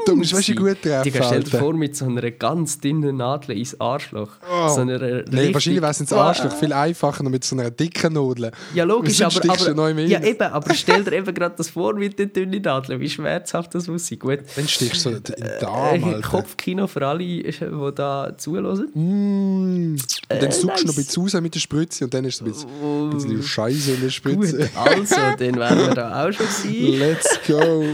[0.07, 2.81] Da musst du weißt du, gut treffen, Digga, stell dir vor, mit so einer ganz
[2.81, 4.31] dünnen Nadel ins Arschloch.
[4.51, 4.69] Oh.
[4.69, 8.51] So einer richtig- wahrscheinlich wäre es ins Arschloch viel einfacher mit so einer dicken Nadel.
[8.75, 12.19] Ja, logisch, aber, du aber, ja, eben, aber stell dir eben gerade das vor mit
[12.19, 14.19] den dünnen Nadeln, wie schmerzhaft das muss sein.
[14.21, 16.21] Gut, Dann stichst du so in äh, Alter.
[16.23, 17.55] Kopfkino für alle, die
[17.95, 18.89] da zuhören.
[18.95, 19.97] Mm.
[19.97, 20.97] Und dann Äh, suchst du noch ein nice.
[20.97, 23.97] bisschen raus mit der Spritze und dann ist es ein bisschen, ein bisschen Scheiße in
[24.01, 24.71] der Gut, Spritze.
[24.75, 26.99] also, dann wären wir da auch schon gewesen.
[26.99, 27.85] Let's go.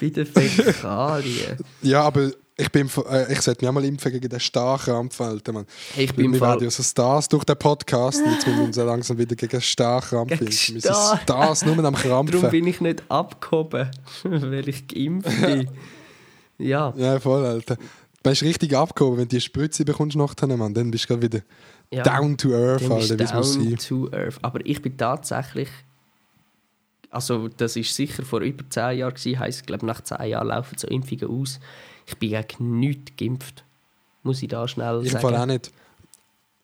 [0.00, 1.56] bei den Fäkalien.
[1.82, 5.52] Ja, aber ich, bin, äh, ich sollte mich auch mal impfen gegen den Starkrampf, Alter,
[5.52, 5.66] Mann.
[5.94, 8.46] Hey, ich bin im wir Fall- werden ja so Stars durch den Podcast und jetzt
[8.46, 10.74] müssen wir uns so langsam wieder gegen Gegen impfen.
[10.74, 12.50] Wir sind Star- Stars nur am Darum Krampfen.
[12.50, 13.90] bin ich nicht abgehoben,
[14.24, 15.68] weil ich geimpft bin.
[16.58, 17.76] Ja, Ja, voll, Alter.
[17.76, 20.72] Du bist richtig abgehoben, wenn du die Spritze bekommst nachher, Mann.
[20.74, 21.40] Dann bist du gerade wieder
[21.92, 22.02] ja.
[22.02, 23.76] down to earth, Alter, wie es muss down sein.
[23.78, 24.38] to earth.
[24.42, 25.68] Aber ich bin tatsächlich.
[27.10, 29.38] Also, das ist sicher vor über 10 Jahren gewesen.
[29.38, 31.60] Heisst, ich glaube, nach 10 Jahren laufen so Impfungen aus.
[32.06, 33.64] Ich bin gegen nichts geimpft.
[34.22, 35.22] Muss ich da schnell Ich im sagen.
[35.22, 35.70] Fall auch nicht.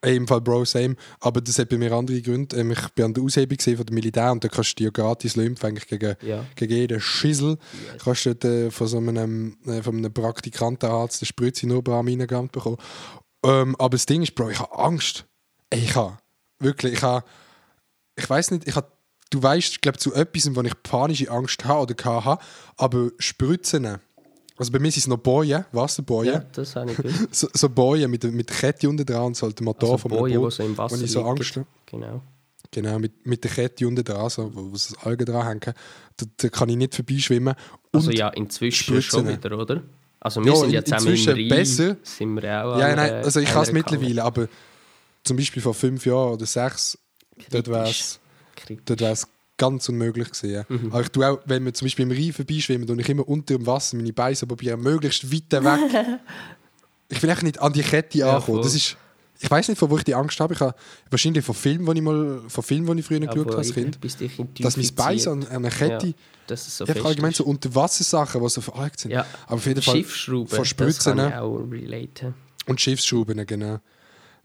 [0.00, 0.94] Ey, Im Fall Bro, same.
[1.18, 2.56] Aber das hat bei mir andere Gründe.
[2.56, 4.84] Ähm, Ich bin an der Aushebung gesehen von der Militär und da kannst du dir
[4.84, 6.44] ja gratis impfen, eigentlich gegen, Ja.
[6.54, 7.58] gegen jeden Schissel.
[8.02, 11.94] Kannst du dort, äh, von so einem, äh, von einem Praktikantenarzt eine Spritze nur pro
[11.94, 12.76] Arm reingerammt bekommen.
[13.44, 15.26] Ähm, aber das Ding ist, Bro, ich habe Angst.
[15.72, 16.18] Ich habe
[16.58, 17.24] wirklich, ich habe,
[18.16, 18.90] ich weiß nicht, ich habe,
[19.30, 22.42] du weißt, ich glaube zu etwas, wo ich panische Angst habe oder hatte,
[22.76, 23.98] aber Spritzen,
[24.58, 26.34] also bei mir sind es noch Bojen, Wasserbojen.
[26.34, 27.28] Ja, das habe ich gewusst.
[27.32, 30.38] So, so Bojen mit, mit Kette unten dran so halt Motor Also einem Bojen, die
[30.38, 31.22] Boot, so im Wasser ich so.
[31.24, 31.66] Angst habe.
[31.86, 32.22] Genau.
[32.70, 35.74] Genau, mit, mit der Kette unten dran, so, wo, wo so Algen dran hängen.
[36.16, 37.54] Da, da kann ich nicht vorbeischwimmen.
[37.92, 39.28] Und, Also ja, inzwischen schon Spritzen.
[39.28, 39.82] wieder, oder?
[40.20, 41.96] Also wir Ja, sind ja zusammen inzwischen im Rhein, besser.
[42.02, 44.48] Sind wir auch ja, an nein, also ich kann es mittlerweile, aber
[45.24, 46.98] zum Beispiel vor fünf Jahren oder sechs,
[47.50, 48.18] dort wäre es
[48.56, 48.84] Kritisch.
[48.86, 50.64] dort wär's ganz unmöglich gewesen.
[50.68, 50.92] Mhm.
[50.92, 53.56] Aber ich tue auch, wenn wir zum Beispiel im Rhein vorbeischwimmen, und ich immer unter
[53.56, 55.80] dem Wasser meine Beine so probieren, möglichst weit weg.
[57.08, 58.56] ich will echt nicht an die Kette Ja, ankommen.
[58.58, 58.62] voll.
[58.64, 58.96] Das ist,
[59.40, 60.54] ich weiß nicht, von wo ich die Angst habe.
[60.54, 60.74] Ich habe
[61.10, 63.98] wahrscheinlich von Filmen, die ich mal, von Filmen, die ich früher geschaut habe als Kind,
[64.60, 66.12] dass mein Bein an an einer Kette, Ja,
[66.48, 69.12] das ist so ich habe allgemein so Unterwassersachen, die so veralgt sind.
[69.12, 69.24] Ja.
[69.46, 72.34] Aber auf jeden Fall Schiffsschrauben, von das Spritzen kann ich auch relaten.
[72.66, 73.78] und Schiffsschrauben, genau.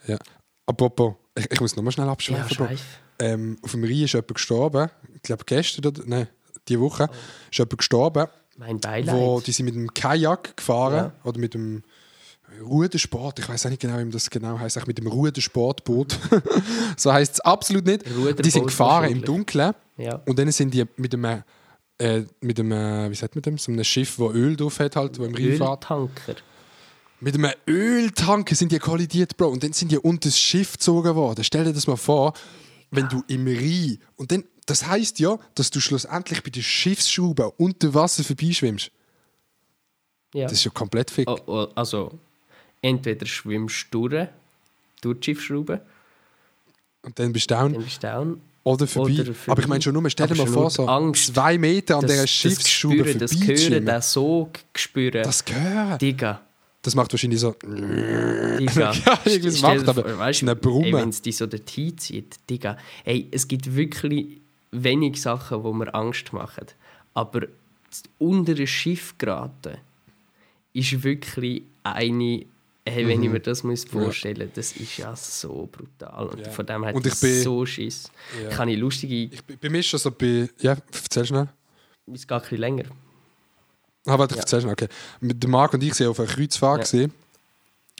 [0.08, 0.18] Ja.
[0.66, 2.50] Apropos, ich, ich muss nochmal schnell Ja, abschweifen.
[2.56, 2.82] Schweif.
[3.20, 4.90] ähm, auf dem Rhein ist jemand gestorben.
[5.16, 6.28] Ich glaube, gestern oder nein,
[6.68, 7.10] diese Woche
[7.52, 8.28] ist jemand gestorben,
[8.58, 9.16] Mein Beileid.
[9.16, 11.14] wo die sind mit einem Kajak gefahren Ja.
[11.24, 11.84] oder mit dem
[12.62, 13.40] Rudersport.
[13.40, 14.86] Ich weiß nicht genau, wie das genau heißt.
[14.88, 16.20] Mit dem Rudersportboot.
[16.98, 18.04] so heißt es absolut nicht.
[18.16, 19.22] Ruderboot die sind gefahren im.
[19.24, 20.22] Dunkeln Ja.
[20.26, 21.44] und dann sind die mit einem
[22.00, 24.96] äh, mit einem, äh, wie sagt man dem, so einem Schiff, wo Öl drauf hat,
[24.96, 25.90] halt, wo im Rhein fährt.
[25.92, 26.36] Öltanker.
[27.20, 29.50] Mit einem Öltanker sind die kollidiert, Bro.
[29.50, 31.44] Und dann sind die unter das Schiff gezogen worden.
[31.44, 32.34] Stell dir das mal vor,
[32.92, 34.00] wenn du im Rhein.
[34.16, 38.92] Und dann, das heißt ja, dass du schlussendlich bei den Schiffsschrauben unter Wasser vorbeischwimmst.
[40.34, 40.44] Ja.
[40.44, 41.30] Das ist ja komplett fick.
[41.30, 42.12] Oh, oh, also,
[42.84, 44.28] entweder schwimmst du durch,
[45.02, 45.82] durch die Schiffsschraube,
[47.02, 48.42] Und dann bist du down dann bist du down.
[48.64, 49.14] oder vorbei.
[49.14, 49.52] oder vorbei.
[49.52, 52.22] Aber ich meine schon nur, stell dir mal vor, so Angst, zwei Meter an dieser
[52.22, 53.86] das Schiffsschraube Gespüren, Das Hören, vorbeizuschwimmen.
[53.88, 55.24] das Sog spüren.
[55.24, 56.02] Das gehört.
[56.02, 56.42] Digga.
[56.84, 57.56] Das macht wahrscheinlich so.
[57.64, 58.92] Digga.
[59.06, 60.94] Ja, irgendwas macht, aber weißt eine Brumme.
[60.94, 62.78] wenn es dich so dorthin zieht, Digga.
[63.06, 66.66] Ey, es gibt wirklich wenig Sachen, wo mir Angst machen.
[67.14, 67.42] Aber
[67.90, 69.78] das untere Schiff geraten
[70.74, 72.46] ist wirklich eine.
[72.86, 73.34] Hey, wenn ich Mhm.
[73.36, 76.28] mir das muss vorstellen das ist ja so brutal.
[76.28, 76.50] Und Ja.
[76.52, 78.12] von dem hat ich ich bin- so Schiss.
[78.44, 78.50] Ja.
[78.50, 79.16] Kann ich lustige.
[79.34, 80.50] Ich, bei mir ist schon so bei.
[80.60, 81.48] Ja, erzähl schnell.
[82.14, 82.84] Es geht ein bisschen länger.
[84.06, 84.42] Ah, warte, ich Ja.
[84.44, 84.74] erzähl schnell.
[84.74, 84.90] Okay.
[85.22, 86.92] Mit dem Marc und ich sind auf einer Kreuzfahrt.
[86.92, 87.08] Ja.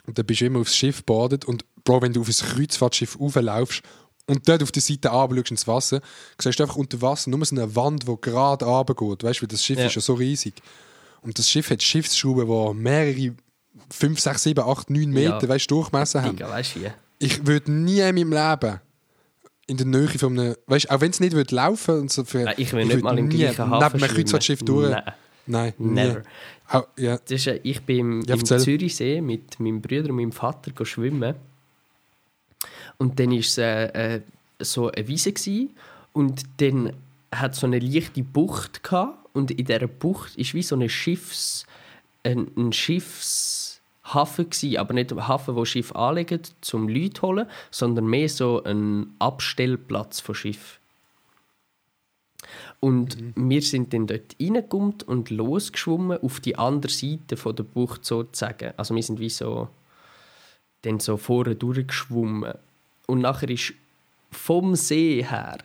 [0.06, 1.46] Und dann bist du immer aufs Schiff gebadet.
[1.46, 3.82] Und Bro, wenn du auf ein Kreuzfahrtschiff rauflaufst
[4.26, 6.00] und dort auf der Seite runter ins Wasser,
[6.38, 9.22] siehst du einfach unter Wasser nur so eine Wand, die gerade runtergeht.
[9.24, 10.54] Weißt du, weil das Schiff ist ja so riesig.
[11.22, 13.34] Und das Schiff hat Schiffsschrauben, die mehrere
[13.90, 15.48] 5, 6, 7, 8, 9 Meter Ja.
[15.48, 16.36] weißt, du, Durchmesser haben.
[16.36, 16.94] Digga, weißt wie?
[17.18, 18.80] Ich würde nie in meinem Leben
[19.66, 22.22] in der Nähe von einem, weißt, auch wenn es nicht würde laufen und so
[22.56, 24.90] ich will nicht mal im gleichen neben Hafen einem Kreuzfahrtschiff durch.
[24.90, 25.12] Nein.
[25.46, 26.22] Nein, Never.
[26.70, 27.18] Auch, ja.
[27.18, 28.44] Das ist, ich bin Ja, im.
[28.44, 31.34] Zürichsee mit meinem Bruder und meinem Vater schwimmen.
[32.96, 34.20] Und dann war es äh, äh,
[34.60, 35.32] so eine Wiese.
[35.32, 35.70] Gewesen.
[36.12, 36.92] Und dann
[37.30, 39.18] hat so eine leichte Bucht gehabt.
[39.34, 41.66] Und in dieser Bucht ist wie so eine Schiffs,
[42.22, 42.72] ein, ein
[44.04, 48.28] Schiffshafen gewesen, aber nicht ein Hafen, wo Schiff anlegen, zum Leute zu holen, sondern mehr
[48.28, 50.78] so ein Abstellplatz von Schiff.
[52.80, 58.04] Und wir sind dann dort reingekommen und losgeschwommen auf die andere Seite von der Bucht
[58.04, 58.74] sozusagen.
[58.76, 59.68] Also wir sind wie so
[60.82, 62.54] dann so vorne durchgeschwommen.
[63.06, 63.72] Und nachher ist
[64.30, 65.58] vom See her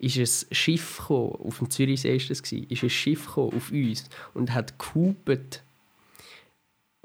[0.00, 4.10] ist ein Schiff gekommen, auf dem Zürichsee ist das ist ein Schiff gekommen auf uns
[4.34, 5.62] und hat gehupet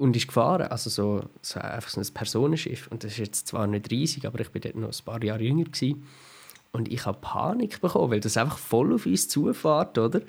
[0.00, 3.66] und ist gefahren, also so, so einfach so ein Personenschiff und das ist jetzt zwar
[3.66, 6.06] nicht riesig, aber ich bin dort noch ein paar Jahre jünger gewesen.
[6.72, 10.22] und ich habe Panik bekommen, weil das einfach voll auf uns zufährt, oder?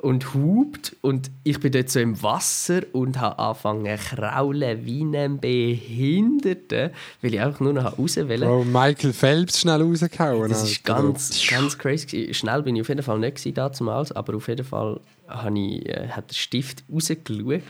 [0.00, 5.02] Und hupt und ich bin dort so im Wasser und habe angefangen zu kraulen wie
[5.02, 8.38] ein Behinderter, weil ich einfach nur noch raus wollte.
[8.38, 10.50] Bro, Michael Phelps schnell rausgehauen.
[10.50, 12.32] Das ist ganz, ganz crazy.
[12.32, 16.08] Schnell bin ich auf jeden Fall nicht damals, aber auf jeden Fall habe ich, äh,
[16.08, 17.62] hat der Stift rausgeschaut,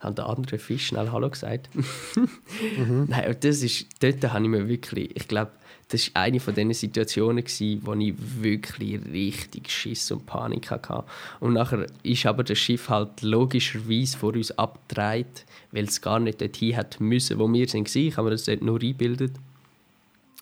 [0.00, 1.68] habe den anderen Fisch schnell Hallo gesagt.
[3.06, 5.52] Nein, und das ist, dort habe ich mir wirklich, ich glaube,
[5.88, 11.04] das war eine von diesen Situationen, gewesen, wo ich wirklich richtig Schiss und Panik hatte.
[11.38, 16.40] Und nachher ist aber das Schiff halt logischerweise vor uns abgedreht, weil es gar nicht
[16.40, 17.94] dorthin hat müssen, wo wir sind.
[17.94, 19.32] Ich habe mir das dort nur eingebildet.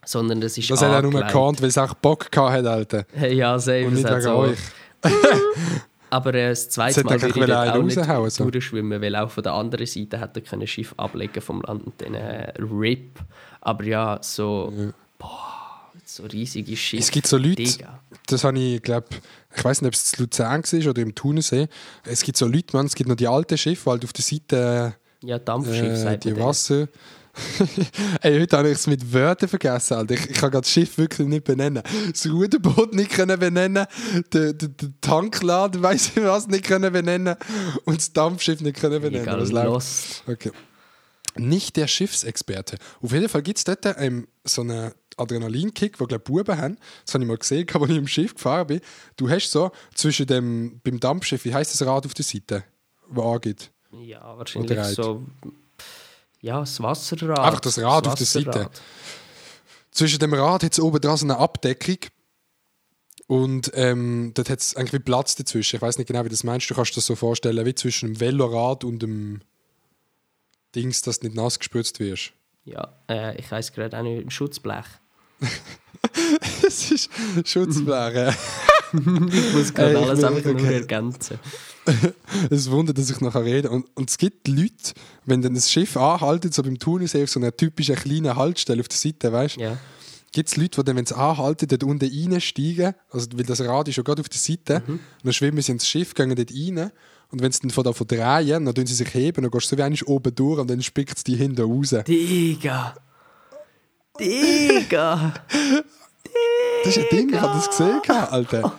[0.06, 3.06] Sondern das ist Das hat er nur gekannt, weil es auch Bock gehabt hat, Alter.
[3.30, 3.86] Ja, safe.
[3.86, 4.36] Und nicht wegen so.
[4.36, 4.58] euch.
[6.10, 8.48] Aber äh, das zweite Mal würde ich dort auch nicht raushauen, so.
[8.48, 11.94] durchschwimmen, weil auch von der anderen Seite hat er kein Schiff ablegen vom Land und
[11.98, 13.18] dann äh, RIP.
[13.60, 14.72] Aber ja, so,
[15.18, 17.02] boah, so riesige Schiffe.
[17.02, 18.00] Es gibt so Leute, Digga.
[18.26, 19.06] das habe ich, glaube
[19.56, 21.68] ich weiß nicht, ob es in Luzern war oder im Thunersee.
[22.04, 24.96] Es gibt so Leute, man, es gibt noch die alten Schiffe, halt auf der Seite
[25.22, 26.36] Ja, Dampfschiff äh, die.
[26.36, 26.88] Wasser.
[28.20, 29.94] Ey, heute habe ich es mit Wörtern vergessen.
[29.94, 30.14] Alter.
[30.14, 31.82] Ich, ich kann das Schiff wirklich nicht benennen.
[32.12, 33.86] Das Ruderboot nicht können benennen,
[34.32, 37.34] den, den, den Tankladen, weiß ich was, nicht können benennen
[37.84, 39.24] und das Dampfschiff nicht können benennen.
[39.24, 39.52] Egal, läuft?
[39.52, 40.22] lost.
[40.26, 40.52] Okay.
[41.36, 42.76] Nicht der Schiffsexperte.
[43.02, 46.78] Auf jeden Fall gibt es dort ähm, so einen Adrenalinkick, den glaube Buben haben.
[47.04, 48.80] Das habe ich mal gesehen, als ich im Schiff gefahren bin.
[49.16, 52.64] Du hast so zwischen dem, beim Dampfschiff, wie heißt das Rad auf der Seite,
[53.12, 53.70] das angeht?
[53.92, 55.24] Ja, wahrscheinlich so.
[56.40, 57.38] Ja, das Wasserrad.
[57.38, 58.68] Einfach das Rad auf der Seite.
[59.90, 61.98] Zwischen dem Rad hat es oben dran so eine Abdeckung.
[63.26, 65.76] Und ähm, dort hat es eigentlich wie Platz dazwischen.
[65.76, 66.68] Ich weiß nicht genau, wie du das meinst.
[66.68, 69.40] Du kannst dir das so vorstellen, wie zwischen dem Velorad und dem
[70.74, 72.32] Dings, dass du nicht nass gespritzt wirst.
[72.64, 74.86] Ja, äh, ich weiß gerade auch nicht, im Schutzblech.
[76.62, 77.10] Das ist
[77.44, 78.32] äh.
[78.92, 81.38] Ich muss gerade alles einfach nur ergänzen.
[82.50, 83.68] Es wundert, dass ich nachher rede.
[83.70, 84.94] Und, und es gibt Leute,
[85.26, 88.88] wenn dann das Schiff anhaltet, so beim Thunersee auf so einer typischen kleinen Haltestelle auf
[88.88, 89.76] der Seite, weißt du, Ja.
[90.32, 93.88] gibt es Leute, die dann, wenn sie anhalten, dort unten reinsteigen, also weil das Rad
[93.88, 94.92] ist schon gerade auf der Seite, Mhm.
[94.94, 96.90] und dann schwimmen sie ins Schiff, gehen dort rein,
[97.30, 99.76] und wenn sie dann von da drehen, dann tun sie sich heben, dann gehst du
[99.76, 101.94] so wie oben durch und dann spickt es die hinten raus.
[102.06, 102.94] Digga!
[104.20, 105.34] Digga!
[106.84, 108.00] Das ist ein Ding, ich habe das gesehen,
[108.30, 108.72] Alter.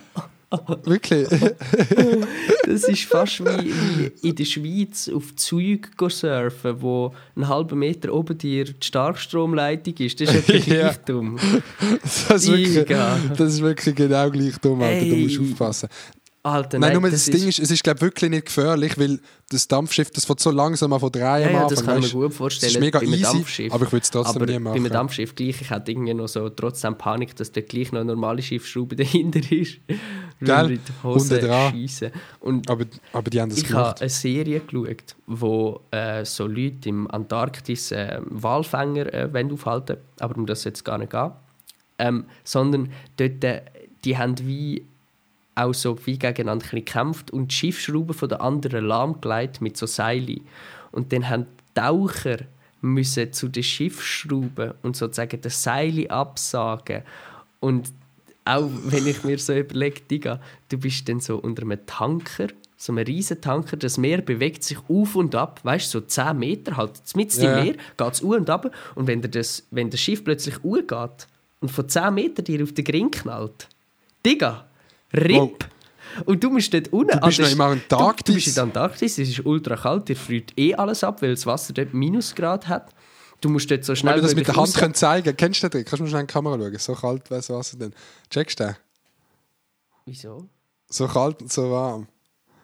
[0.84, 1.28] Wirklich.
[2.66, 3.74] Das ist fast wie,
[4.22, 8.74] wie in der Schweiz auf Zeug go surfen, wo einen halben Meter oben dir die
[8.86, 10.22] Starkstromleitung ist.
[10.22, 10.64] Das ist ja Ja.
[10.64, 11.38] gleich dumm.
[12.30, 12.86] Das ist, wirklich,
[13.38, 15.06] das ist wirklich genau gleich dumm, Alter.
[15.16, 15.52] Musst du Ey.
[15.52, 15.90] aufpassen.
[16.46, 19.20] Alter, Nein, nein, nur das, Ding ist, es ist glaube wirklich nicht gefährlich, weil
[19.50, 22.22] das Dampfschiff, das fährt so langsam an von drei Ja, ja, das kann ich mir
[22.22, 22.68] gut vorstellen.
[22.72, 23.74] Das ist mega bei easy, Dampfschiff.
[23.74, 24.76] aber ich würde es trotzdem aber nie Bei machen.
[24.78, 28.12] einem Dampfschiff gleich, ich hätte irgendwie noch so trotzdem Panik, dass dort gleich noch eine
[28.12, 29.80] normale Schiffsschraube dahinter ist.
[30.40, 30.80] Gell?
[31.04, 31.74] Hose dran.
[32.42, 33.86] Und aber, aber die haben das ich gemacht.
[33.86, 40.38] habe eine Serie geschaut, wo äh, so Leute im Antarktis äh, Walfänger äh, aufhalten aber
[40.38, 41.32] um das jetzt gar nicht gehen.
[41.98, 43.62] Ähm, sondern dort, äh,
[44.04, 44.86] die haben wie
[45.56, 50.42] auch so wie gegeneinander gekämpft und die Schiffsschrauben von der anderen lahmgelegt mit so Seilen.
[50.92, 52.38] Und dann haben die Taucher
[52.82, 57.02] müssen zu den Schiffsschrauben und sozusagen das Seil absagen.
[57.60, 57.92] Und
[58.46, 60.40] auch wenn ich mir so überlege, Digga,
[60.70, 62.48] du bist dann so unter einem Tanker,
[62.78, 66.38] so einem riesen Tanker, das Meer bewegt sich auf und ab, weißt du, so 10
[66.38, 67.58] Meter halt, mit Ja.
[67.58, 71.28] im Meer geht es auf und ab und wenn, das, wenn das Schiff plötzlich geht
[71.62, 73.68] und von 10 Metern dir auf den Grin knallt,
[74.24, 74.66] Digga,
[75.14, 75.66] RIP!
[76.26, 77.20] Und du musst dort unten...
[77.20, 78.24] Du bist an noch im Antarktis.
[78.24, 81.22] Du, du bist in der Antarktis, es ist ultra kalt, dir friert eh alles ab,
[81.22, 82.92] weil das Wasser dort Minusgrad hat.
[83.42, 85.70] Du musst dort so Wenn schnell wir das mit der Hand können zeigen kennst du
[85.70, 85.84] den?
[85.84, 86.78] Kannst du mal schnell in die Kamera schauen?
[86.78, 87.94] So kalt wäre das Wasser denn.
[88.30, 88.76] Checkst du den?
[90.06, 90.48] Wieso?
[90.90, 92.08] So kalt und so warm.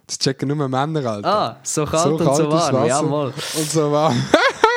[0.07, 1.27] Das checken nur Männer, Alter.
[1.27, 3.27] Ah, so kalt und so warm, ja mal.
[3.57, 4.21] Und so warm.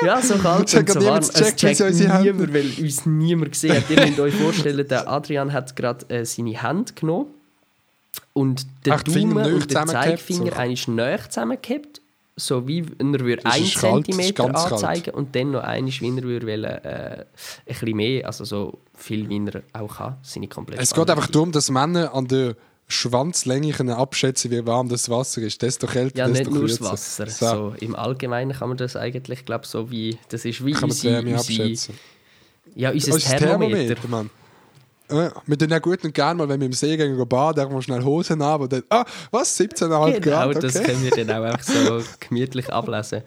[0.05, 1.19] Ja, so kalt und so warm.
[1.19, 3.89] Es checkt niemand, weil uns niemand gesehen hat.
[3.89, 7.35] Ihr müsst euch vorstellen, der Adrian hat gerade äh, seine Hand genommen
[8.35, 10.93] und der Ach, Daumen und der Zeigefinger so.
[10.93, 12.03] näher zusammengehabt.
[12.37, 14.73] So wie wenn er würde Das 1 ist kalt, das ist cm ganz kalt.
[14.73, 17.25] anzeigen und dann noch einmal, wie er würde wollen, äh, ein
[17.79, 21.53] bisschen mehr, also so viel, wie er auch kann, seine komplette Es geht einfach darum,
[21.53, 22.57] dass Männer an der
[22.89, 25.63] Schwanzlänge können abschätzen wie warm das Wasser ist.
[25.63, 26.81] Desto kälter, Ja, desto nicht nur das.
[26.83, 27.27] Wasser.
[27.29, 30.85] So, So, Im Allgemeinen kann man das eigentlich, glaube so wie, das ist wie kann
[30.91, 31.95] unsere, unsere, abschätzen.
[32.75, 33.95] ja, unser ist das Thermometer.
[33.95, 34.31] Thermometer, Mann.
[35.15, 37.75] Äh, wir tun ja gut und gerne mal, wenn wir im See gehen, baden, einfach
[37.75, 40.61] mal schnell Hosen an und dann, ah, was, 17,5 Genau, Grad, okay.
[40.61, 43.23] das können wir dann auch einfach so gemütlich ablesen.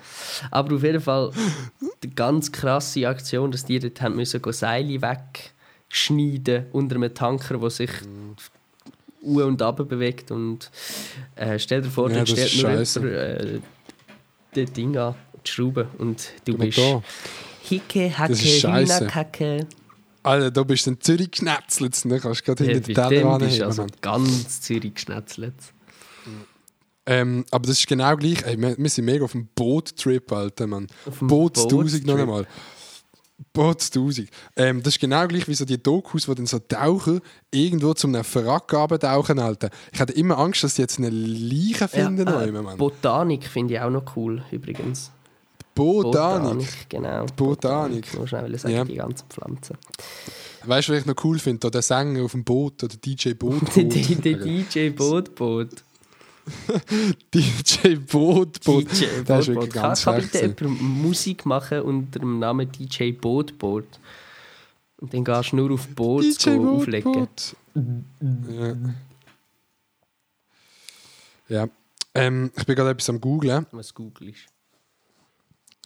[0.52, 1.32] Aber auf jeden Fall
[2.04, 7.70] die ganz krasse Aktion, dass die dort haben müssen Seile wegschneiden unter einem Tanker, der
[7.70, 7.92] sich
[9.24, 10.72] u und ab bewegt und
[11.36, 13.60] äh, stell dir vor, Ja, stellt ist nur jemand äh,
[14.54, 15.16] das Ding an,
[15.46, 17.02] die Schraube und du Genau bist da.
[17.64, 19.77] Hicke, Hacke, Das
[20.28, 23.34] Alter, da bist du in Zürich genetzelt, dann kannst du gerade Ja, hinter bei Teller
[23.34, 23.58] anheben.
[23.60, 23.92] du also Mann.
[24.02, 25.56] ganz Zürich geschnetzelt.
[27.10, 28.44] Ähm, aber das ist genau gleich.
[28.44, 30.88] Ey, wir, wir sind mega auf dem Boot-Trip, Alter, Mann.
[31.06, 32.46] Auf dem Boot 1000 noch einmal.
[33.54, 34.30] Boot 1000.
[34.58, 38.14] Ähm, das ist genau gleich wie so die Dokus, die dann so tauchen, irgendwo zum
[38.14, 39.70] einem Wrack tauchen, Alter.
[39.94, 42.28] Ich hatte immer Angst, dass die jetzt eine Leiche finden.
[42.28, 42.78] Ja, äh, Mann.
[42.78, 45.12] Botanik finde ich auch noch cool, übrigens.
[45.78, 46.90] Botanik.
[46.90, 47.26] genau.
[47.36, 48.14] Botanik.
[48.14, 48.84] Nur schnell sagen, Ja.
[48.86, 49.78] die ganzen Pflanzen.
[50.66, 51.72] Weißt du, was ich noch cool finde?
[51.72, 53.62] Der Sänger auf dem Boot oder DJ Boot.
[53.76, 55.70] Der DJ Bootboot.
[57.34, 58.64] DJ Boot.
[58.64, 58.92] Boot.
[58.92, 60.32] DJ Der ist wirklich Kann, ganz kann schlecht.
[60.32, 63.86] bitte jemand Musik machen unter dem Namen DJ Bootboot?
[65.00, 66.82] Und dann gehst du nur auf Boot DJ Boot.
[66.82, 67.14] auflegen.
[67.14, 67.56] Boot.
[68.50, 68.76] Ja.
[71.64, 71.70] ja.
[72.16, 73.66] Ähm, ich bin gerade etwas am googlen.
[73.72, 74.48] Was googelst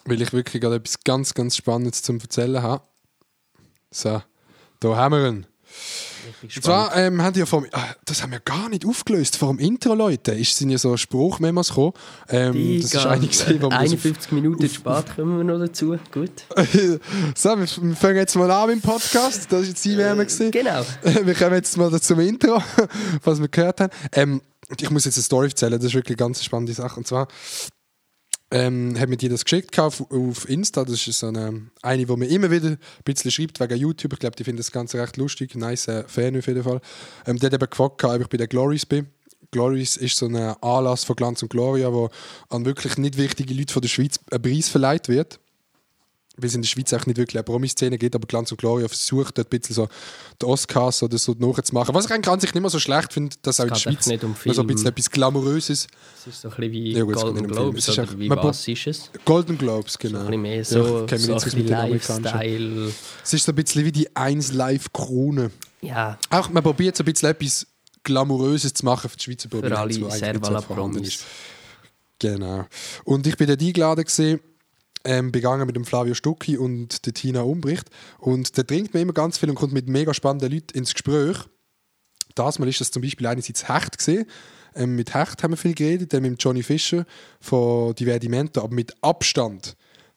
[0.05, 2.83] weil ich wirklich gerade etwas ganz, ganz Spannendes zum Erzählen habe.
[3.91, 4.21] So,
[4.79, 5.45] da haben wir ihn.
[6.41, 9.37] Und zwar ähm, haben die ja vor, ah, das haben wir gar nicht aufgelöst.
[9.37, 11.93] Vor dem Intro, Leute, ist, sind ja so Spruchmemos gekommen.
[12.29, 15.97] Ähm, das ist eine gesehen, wo wir so, 51 Minuten spät kommen wir noch dazu.
[16.11, 16.31] Gut.
[17.35, 19.51] so, wir wir fangen jetzt mal an im Podcast.
[19.51, 20.51] Das ist jetzt die Wärme gesehen.
[20.51, 20.83] Genau.
[21.23, 22.61] Wir kommen jetzt mal zum Intro,
[23.23, 23.93] was wir gehört haben.
[24.13, 24.41] Ähm,
[24.79, 26.97] ich muss jetzt eine Story erzählen, das ist wirklich eine ganz spannende Sache.
[26.97, 27.27] Und zwar
[28.51, 30.83] ähm, hat mir die das geschickt auf, auf Insta.
[30.83, 34.13] Das ist so eine, eine, die mir immer wieder ein bisschen schreibt wegen YouTube.
[34.13, 35.55] Ich glaube, die finden das Ganze recht lustig.
[35.55, 36.81] Nice äh, Fan auf jeden Fall.
[37.25, 39.07] Ähm, die hat eben gefragt, ob ich bei den Glories bin.
[39.51, 42.09] Glories ist so ein Anlass von Glanz und Gloria, wo
[42.49, 45.39] an wirklich nicht wichtige Leute von der Schweiz einen Preis verleiht wird
[46.41, 48.87] weil es in der Schweiz auch nicht wirklich eine Promi-Szene gibt, aber Glanz und Gloria
[48.87, 49.87] versucht dort ein bisschen so
[50.41, 51.93] die Oscars oder so nachzumachen.
[51.93, 54.05] Was ich eigentlich an sich nicht mehr so schlecht finde, dass auch in der Schweiz
[54.07, 54.67] nicht um noch so ein Film.
[54.67, 55.87] bisschen etwas Glamouröses.
[56.19, 57.51] Es ist so ein bisschen wie Ja, gut, Golden um Film.
[57.51, 57.87] Globes.
[57.87, 59.11] Es ist Oder wie was ist es?
[59.25, 60.19] Golden Globes, genau.
[60.19, 61.65] Ein bisschen mehr Ja, so, mich so so ein.
[61.91, 62.91] Lifestyle.
[63.23, 65.51] Es ist so ein bisschen wie die 1 Live-Krone.
[65.81, 67.67] Ja, Auch man probiert so ein bisschen etwas
[68.03, 71.23] Glamouröses zu machen für die Schweizer Prominenz, wo eigentlich nicht so vorhanden ist.
[72.19, 72.65] Genau.
[73.03, 74.39] Und ich bin dort eingeladen gesehen,
[75.03, 77.89] ähm, begangen mit dem Flavio Stucki und der Tina Umbricht.
[78.19, 81.37] Und der trinkt mir immer ganz viel und kommt mit mega spannenden Leuten ins Gespräch.
[82.35, 84.25] Das Mal ist das zum Beispiel einerseits Hecht gesehen.
[84.75, 87.05] Ähm, mit Hecht haben wir viel geredet, dann mit Johnny Fischer
[87.39, 89.75] von Divertimento, aber mit Abstand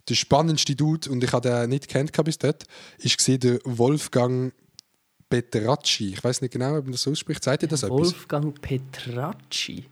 [0.09, 2.65] der spannendste Dude, und ich habe den nicht kennt bis dort,
[2.99, 4.53] ist gesehen der Wolfgang
[5.31, 6.13] Peteracci.
[6.13, 7.43] Ich weiß nicht genau, ob man das ausspricht.
[7.43, 7.99] Sagt ihr das etwas?
[7.99, 9.87] Wolfgang Petracci.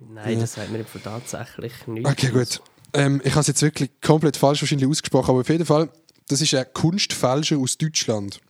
[0.00, 2.06] Nein, das sagt mir tatsächlich nicht.
[2.06, 2.60] Okay, gut.
[2.94, 5.88] Ähm, ich habe es jetzt wirklich komplett falsch wahrscheinlich ausgesprochen, aber auf jeden Fall,
[6.28, 8.40] das ist ein Kunstfälscher aus Deutschland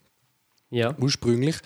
[0.69, 0.95] Ja.
[0.97, 1.57] ursprünglich.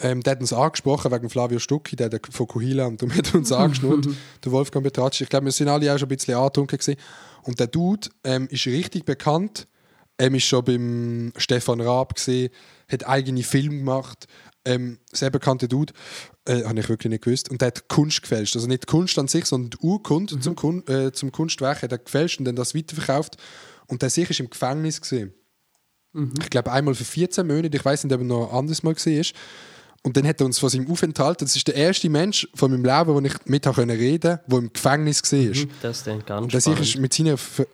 [0.00, 3.52] Ähm, der hat uns angesprochen wegen Flavio Stucki, der, von Kuhila, und darum hat uns
[3.52, 4.08] angeschnurrt,
[4.44, 5.24] der Wolfgang Betracci.
[5.24, 6.98] Ich glaube, wir sind alle auch schon ein bisschen angetrunken gewesen.
[7.44, 9.68] Und der Dude ähm, ist richtig bekannt.
[10.16, 12.50] Er ist schon beim Stefan Raab gesehen,
[12.90, 14.26] hat eigene Filme gemacht.
[14.66, 15.92] Ähm, sehr bekannter Dude,
[16.46, 17.50] äh, habe ich wirklich nicht gewusst.
[17.50, 18.56] Und der hat Kunst gefälscht.
[18.56, 21.98] Also nicht Kunst an sich, sondern die Urkunde zum, Kun äh, zum Kunstwerk hat er
[21.98, 23.36] gefälscht und dann das weiterverkauft.
[23.86, 25.34] Und der sich ist im Gefängnis gesehen.
[26.40, 29.20] Ich glaube einmal für 14 Monate, ich weiß nicht, ob er noch anders mal gesehen
[29.20, 29.34] ist.
[30.04, 32.84] Und dann hat er uns von seinem Aufenthalt, das ist der erste Mensch von meinem
[32.84, 35.66] Leben, wo ich mit reden, der im Gefängnis gesehen ist.
[35.82, 37.02] Das ist dann ganz Der sich ist spannend.
[37.02, 37.66] mit seiner,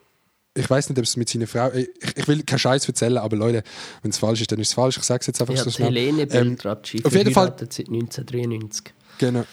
[0.53, 3.37] ich weiß nicht, ob es mit seiner Frau, ich, ich will keinen Scheiß erzählen, aber
[3.37, 3.63] Leute,
[4.01, 4.97] wenn es falsch ist, dann ist es falsch.
[4.97, 5.87] Ich sage es jetzt einfach Ja, so schnell.
[5.89, 8.93] Helene Ähm, Beltracci, auf jeden Fall- seit 1993.
[9.17, 9.45] Genau.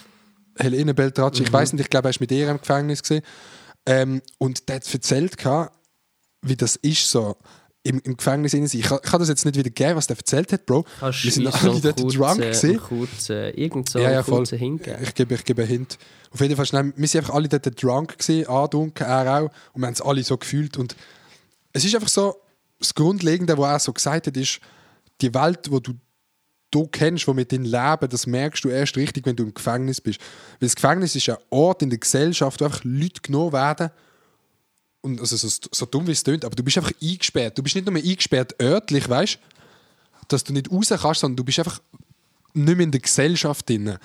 [0.58, 1.46] Helene Beltracci, Mhm.
[1.46, 3.22] ich weiß nicht, ich glaube, er ist mit ihr im Gefängnis gesehen.
[3.86, 5.36] Ähm, und der hat erzählt,
[6.42, 7.36] wie das ist so
[7.88, 8.64] im, im Gefängnis sein.
[8.64, 10.84] Ich, kann- ich kann das jetzt nicht wieder geben, was der erzählt hat, Bro.
[11.00, 12.78] Kannst Wir sind alle so dort einen drunk gewesen.
[12.78, 14.46] kurzen, irgend so Ja, ja, voll.
[14.46, 14.96] hingeben?
[15.02, 15.98] Ich gebe, ich gebe einen Hint.
[16.30, 19.50] Auf jeden Fall schnell, wir sind einfach alle dort drunk gesehen, andunken, er auch.
[19.72, 20.76] Und wir haben es alle so gefühlt.
[20.76, 20.94] Und
[21.72, 22.36] es ist einfach so,
[22.78, 24.60] das Grundlegende, was er so gesagt hat, ist,
[25.20, 25.94] die Welt, wo du
[26.70, 30.02] du kennst, wo mit deinem Leben, das merkst du erst richtig, wenn du im Gefängnis
[30.02, 30.20] bist.
[30.60, 33.88] Weil das Gefängnis ist ein Ort in der Gesellschaft, wo einfach Leute genommen werden.
[35.00, 37.56] Und also so, so dumm wie es klingt, aber du bist einfach eingesperrt.
[37.56, 39.38] Du bist nicht nur eingesperrt örtlich, weißt
[40.28, 41.80] dass du nicht raus kannst, sondern du bist einfach
[42.54, 43.98] nicht mehr in der Gesellschaft drin.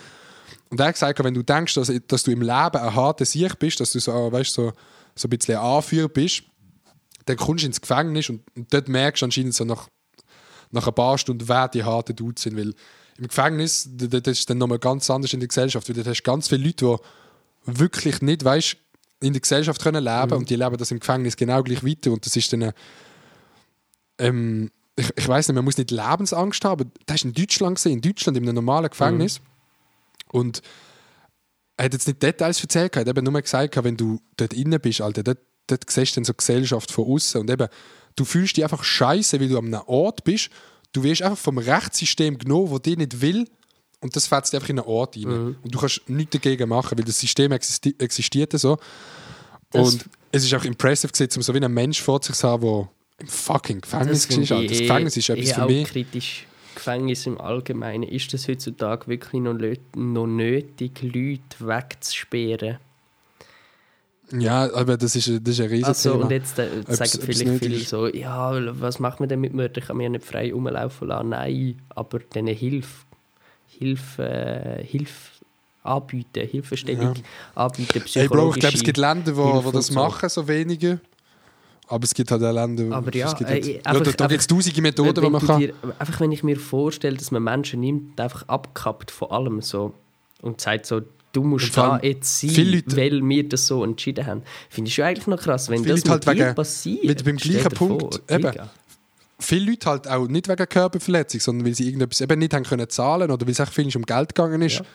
[0.70, 3.60] Und er hat gesagt, wenn du denkst, dass, dass du im Leben ein harter Sieg
[3.60, 4.74] bist, dass du so, weißt, so,
[5.16, 6.44] so ein bisschen Anführer bist,
[7.26, 9.88] dann kommst du ins Gefängnis und, und dort merkst du anscheinend so nach,
[10.72, 12.58] nach ein paar Stunden, wer die harten Dudes sind.
[12.58, 12.74] Weil
[13.18, 16.24] im Gefängnis, das ist dann nochmal ganz anders in der Gesellschaft, weil dort hast du
[16.24, 16.98] ganz viele Leute,
[17.68, 18.78] die wirklich nicht, weißt,
[19.24, 22.26] in der Gesellschaft können leben und die leben das im Gefängnis genau gleich weiter und
[22.26, 22.74] das ist dann eine,
[24.20, 27.94] ähm, ich, ich weiß nicht, man muss nicht Lebensangst haben, das war in Deutschland gesehen,
[27.94, 29.42] in Deutschland in einem normalen Gefängnis.
[30.32, 30.62] Und
[31.78, 34.80] er hat jetzt nicht Details erzählt, er hat eben nur gesagt, wenn du dort innen
[34.80, 37.68] bist, Alter, dort, dort siehst du dann so Gesellschaft von außen und eben,
[38.16, 40.50] du fühlst dich einfach scheiße, weil du an einem Ort bist,
[40.92, 43.48] du wirst einfach vom Rechtssystem genommen, wo dir nicht will
[44.04, 45.56] und das fetzt einfach in einen Ort rein.
[45.64, 48.78] Und du kannst nichts dagegen machen, weil das System existi existiert so.
[49.72, 52.48] Das- und es ist auch impressive gewesen, um so wie einen Mensch vor sich zu
[52.48, 52.90] haben, der
[53.20, 54.64] im fucking Gefängnis finde war.
[54.64, 55.88] Das Gefängnis ist etwas für mich.
[55.88, 56.46] kritisch.
[56.76, 58.04] Gefängnis im Allgemeinen.
[58.04, 59.54] Ist es heutzutage wirklich noch,
[59.96, 62.78] noch nötig, Leute wegzusperren?
[64.32, 66.24] Ja, aber das ist, das ist ein riesiges Also, Thema.
[66.26, 68.52] und jetzt äh, Ob's- sagen ob's vielleicht viele so, ja,
[68.82, 69.82] was macht man denn mit Mördern?
[69.84, 71.30] Ich kann mir ja nicht frei rumlaufen lassen.
[71.30, 73.06] Nein, aber denen Hilfe,
[73.80, 74.24] Hilfe,
[74.80, 75.32] äh, Hilfe
[75.84, 77.14] anbieten, Hilfestellung
[77.56, 79.94] anbieten, Hey Bro, ich glaube, es psychologische gibt Länder, wo, Hilfe wo das so.
[79.96, 81.00] machen, so wenige.
[81.88, 84.04] Aber es gibt halt auch Länder, Aber ja, es gibt äh, halt, äh, ja, einfach-
[84.06, 85.60] da, da gibt es tausende Methoden, die wenn man du kann.
[85.60, 89.94] dir, einfach wenn ich mir vorstelle, dass man Menschen nimmt einfach abkappt von allem so
[90.42, 91.02] und sagt so,
[91.34, 94.44] du musst da jetzt sein, weil wir das so entschieden haben.
[94.70, 97.04] Finde ich schon eigentlich noch krass, wenn das mit halt wegen- passiert.
[97.06, 98.52] mit- beim gleichen Punkt, vor, eben.
[99.40, 102.90] Viele Leute halt auch nicht wegen Körperverletzung, sondern weil sie irgendetwas eben nicht haben können
[102.90, 104.80] zahlen oder weil es echt viel um Geld gegangen ist.
[104.80, 104.86] Ja.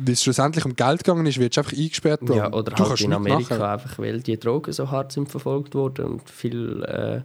[0.00, 2.36] Weil es schlussendlich um Geld gegangen ist, wird du einfach eingesperrt, Bro.
[2.36, 3.62] Ja, oder du halt in Amerika machen.
[3.68, 7.16] einfach, weil die Drogen so hart sind verfolgt worden und viel, äh,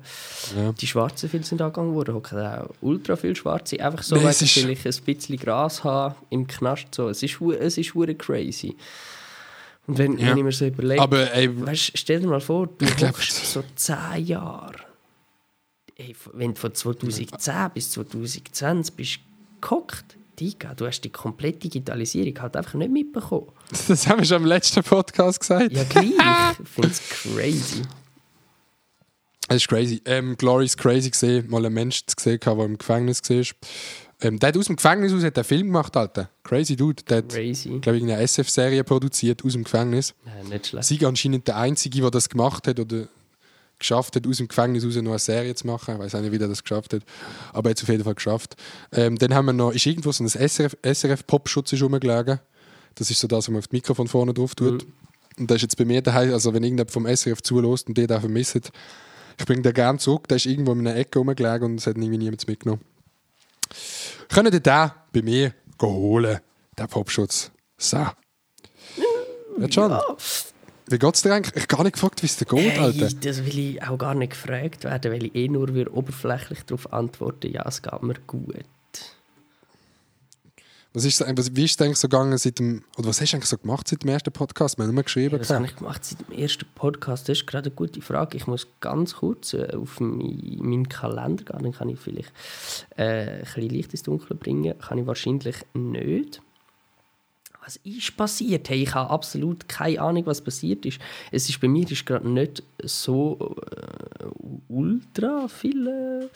[0.60, 0.72] Ja.
[0.72, 2.16] die Schwarzen viel sind angegangen worden.
[2.16, 3.80] Hocken auch ultra viele Schwarze.
[3.80, 6.96] Einfach so, Nee, weil es sie vielleicht ein bisschen Gras haben im Knast.
[6.96, 7.10] So.
[7.10, 8.76] Es ist, es ist crazy.
[9.86, 10.30] Und wenn, Ja.
[10.30, 13.64] wenn ich mir so überlege, Aber ey, weißt, stell dir mal vor, du Ich so
[13.76, 14.74] 10 Jahre.
[16.06, 19.20] Ey, wenn du von 2010 bis 2020 bist
[19.62, 23.48] gehockt, Digga, du hast die komplette Digitalisierung halt einfach nicht mitbekommen.
[23.88, 25.72] das haben wir schon im letzten Podcast gesagt.
[25.72, 26.12] Ja, gleich.
[26.62, 27.82] Ich finde es crazy.
[29.48, 30.02] Das ist crazy.
[30.06, 33.44] Ähm, Glory ist crazy gesehen, mal einen Menschen zu sehen, der im Gefängnis war.
[34.22, 36.30] Ähm, der hat aus dem Gefängnis aus hat einen Film gemacht, Alter.
[36.44, 37.04] Crazy Dude.
[37.04, 37.80] Der hat, Crazy.
[37.80, 40.14] glaube ich, eine SF-Serie produziert aus dem Gefängnis.
[40.26, 40.88] Ja, nicht schlecht.
[40.88, 43.08] Sie anscheinend der Einzige, der das gemacht hat oder
[43.84, 45.96] geschafft hat, aus dem Gefängnis raus noch eine Serie zu machen.
[45.96, 47.04] Ich weiß auch nicht, wie der das geschafft hat.
[47.52, 48.56] Aber er hat es auf jeden Fall geschafft.
[48.92, 52.40] Ähm, dann haben wir noch, ist irgendwo so ein SRF, SRF-Popschutz rumgelegen.
[52.96, 54.86] Das ist so das, was man auf das Mikrofon vorne drauf tut.
[55.38, 58.08] Und das ist jetzt bei mir daheim, also wenn irgendjemand vom SRF zulässt und den
[58.08, 58.72] da vermisst,
[59.40, 60.28] ich bringe den gerne zurück.
[60.28, 62.82] Der ist irgendwo in einer Ecke rumgelegen und es hat irgendwie niemand mitgenommen.
[64.30, 66.40] Können ihr den bei mir holen,
[66.78, 67.52] den Popschutz?
[67.78, 67.98] So.
[67.98, 68.16] Ja,
[70.88, 71.56] Wie geht's dir eigentlich?
[71.56, 73.08] Ich habe gar nicht gefragt, wie es dir geht, Alter.
[73.08, 76.64] Hey, das will ich auch gar nicht gefragt werden, weil ich eh nur wieder oberflächlich
[76.66, 78.66] darauf antworte, ja, es geht mir gut.
[80.96, 83.38] Was ist, was, wie ist es eigentlich so gegangen seit dem, oder was hast du
[83.38, 84.78] eigentlich so gemacht seit dem ersten Podcast?
[84.78, 85.40] Wir haben nur geschrieben.
[85.40, 87.28] Was habe ich gemacht seit dem ersten Podcast?
[87.28, 88.38] Das ist gerade eine gute Frage.
[88.38, 91.64] Ich muss ganz kurz äh, auf mein- meinen Kalender gehen.
[91.64, 92.32] Dann kann ich vielleicht
[92.96, 94.78] äh, ein bisschen Licht ins Dunkle bringen.
[94.78, 96.44] Kann ich wahrscheinlich nicht.
[97.66, 98.70] Was ist passiert?
[98.70, 101.00] Hey, ich habe absolut keine Ahnung, was passiert ist.
[101.32, 104.26] Es ist bei mir ist gerade nicht so äh,
[104.68, 106.28] ultra viel äh,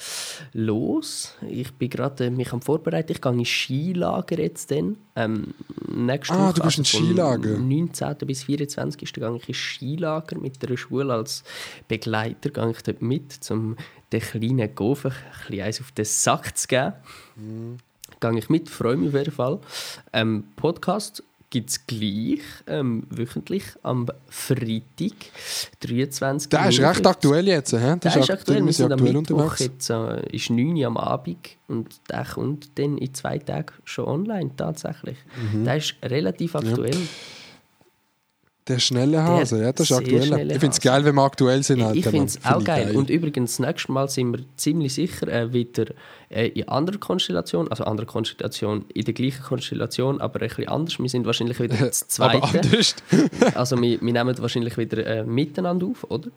[0.54, 1.36] los.
[1.50, 3.12] Ich bin gerade äh, mich am vorbereiten.
[3.12, 4.96] Ich gehe in Skilager jetzt dann.
[5.18, 5.54] Ähm,
[5.88, 7.58] nächste Ah, Woche, du ins vom Skilager.
[7.58, 8.16] 19.
[8.26, 9.14] bis 24.
[9.14, 11.44] gehe ich ins Skilager mit der Schule als
[11.90, 12.50] Begleiter.
[12.52, 13.76] Gehe ich dort mit, um
[14.14, 16.94] den kleinen Gofen ein bisschen auf den Sack zu geben.
[18.20, 19.59] Gehe ich mit, freue mich auf jeden Fall.
[20.13, 25.15] Ähm, Podcast gibt es gleich, ähm, wöchentlich, am Freitag,
[25.80, 26.49] 23.
[26.49, 27.72] Der ist recht aktuell jetzt.
[27.72, 27.78] He?
[27.78, 29.59] Der ist aktuell, wir sind am aktuell Mittwoch, unterwegs.
[29.59, 31.38] jetzt äh, ist 9 Uhr am Abend
[31.68, 35.18] und der kommt dann in zwei Tagen schon online, tatsächlich.
[35.53, 35.63] Mhm.
[35.63, 36.97] Der ist relativ aktuell.
[38.68, 40.51] Der schnelle Hase, ja, das ist aktuell.
[40.51, 41.82] Ich finde es geil, wenn wir aktuell sind.
[41.82, 42.95] Alter, ich finde es auch ich geil.
[42.95, 45.86] Und übrigens, das nächste Mal sind wir ziemlich sicher äh, wieder
[46.30, 50.99] äh, in anderer Konstellation, also anderer Konstellation, in der gleichen Konstellation, aber ein bisschen anders.
[50.99, 52.59] Wir sind wahrscheinlich wieder das Aber Zweite.
[52.68, 52.95] anders.
[53.55, 56.30] Also wir, wir nehmen wahrscheinlich wieder äh, miteinander auf, oder?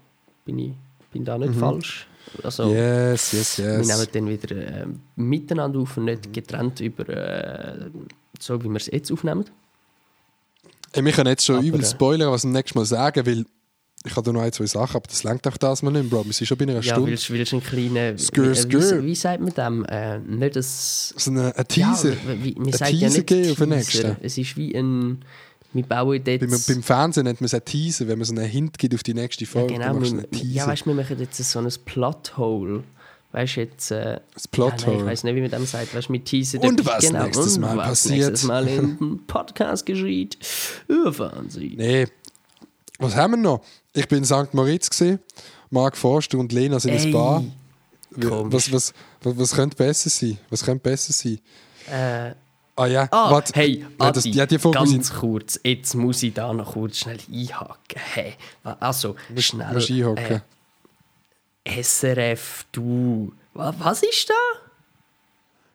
[0.45, 0.73] Bin ich
[1.13, 2.07] bin da nicht falsch?
[2.45, 2.75] Also, Mhm.
[2.75, 3.89] Yes, yes, Wir yes.
[3.89, 7.91] nehmen dann wieder äh, miteinander auf und nicht getrennt über äh,
[8.39, 9.45] so, wie wir es jetzt aufnehmen.
[10.93, 13.45] Ey, wir können jetzt schon Aber, übel äh, spoilern, was wir nächstes Mal sagen, weil
[14.05, 16.25] ich habe da noch ein, zwei Sachen, aber das lenkt auch das mal nicht, Bro.
[16.25, 17.11] Wir sind schon bei einer Ja, Stunde.
[17.11, 18.19] willst, willst du einen kleinen...
[18.19, 19.03] Skr, wie, skr.
[19.03, 19.85] Wie, wie sagt man dem?
[19.85, 21.15] Äh, nicht das...
[21.19, 22.11] So ein Teaser.
[22.13, 23.77] Ja, wie, man Ein sagt ja Teaser nicht geben auf den Teaser.
[23.77, 24.17] nächsten.
[24.23, 25.25] Es ist wie ein...
[25.73, 26.41] Wir bauen dort...
[26.41, 29.03] beim, beim Fernsehen nennt man es ein Teaser, wenn man so einen Hint gibt auf
[29.03, 29.75] die nächste ja, Folge.
[29.75, 30.55] genau, machst du wir, einen Teaser.
[30.55, 32.85] ja, weißt, wir machen jetzt so ein Plothole.
[33.33, 33.91] Weißt du jetzt.
[33.91, 35.95] Äh, Das ja, Plot nein, ich weiß nicht, wie man dem sagt.
[35.95, 36.61] Weißt du, mit Teaser.
[36.63, 38.29] Und was nächstes und Mal was passiert.
[38.31, 40.37] nächstes Mal im Podcast geschieht.
[40.89, 41.75] Erfahren Sie.
[41.77, 42.07] Nee.
[42.99, 43.61] Was haben wir noch?
[43.95, 44.53] Ich bin in St.
[44.53, 45.19] Moritz gesehen.
[45.71, 47.45] Marc Forster und Lena sind Ey, Bar.
[48.21, 48.53] komisch.
[48.53, 50.39] Was, was, was, was könnte besser sein?
[50.51, 51.39] Was könnte besser sein?
[51.91, 52.35] Äh,
[52.77, 53.53] Ah ja, Ah, warte.
[53.57, 57.19] hey, ja, das, Adi, ja, ganz ich- kurz, jetzt muss ich da noch kurz schnell
[57.31, 57.77] einhaken.
[58.15, 59.75] Hey, wa- also, schnell.
[59.75, 60.37] musst einhaken.
[60.37, 60.41] Äh,
[61.65, 63.33] SRF, du.
[63.55, 64.35] Wa- Was ist da?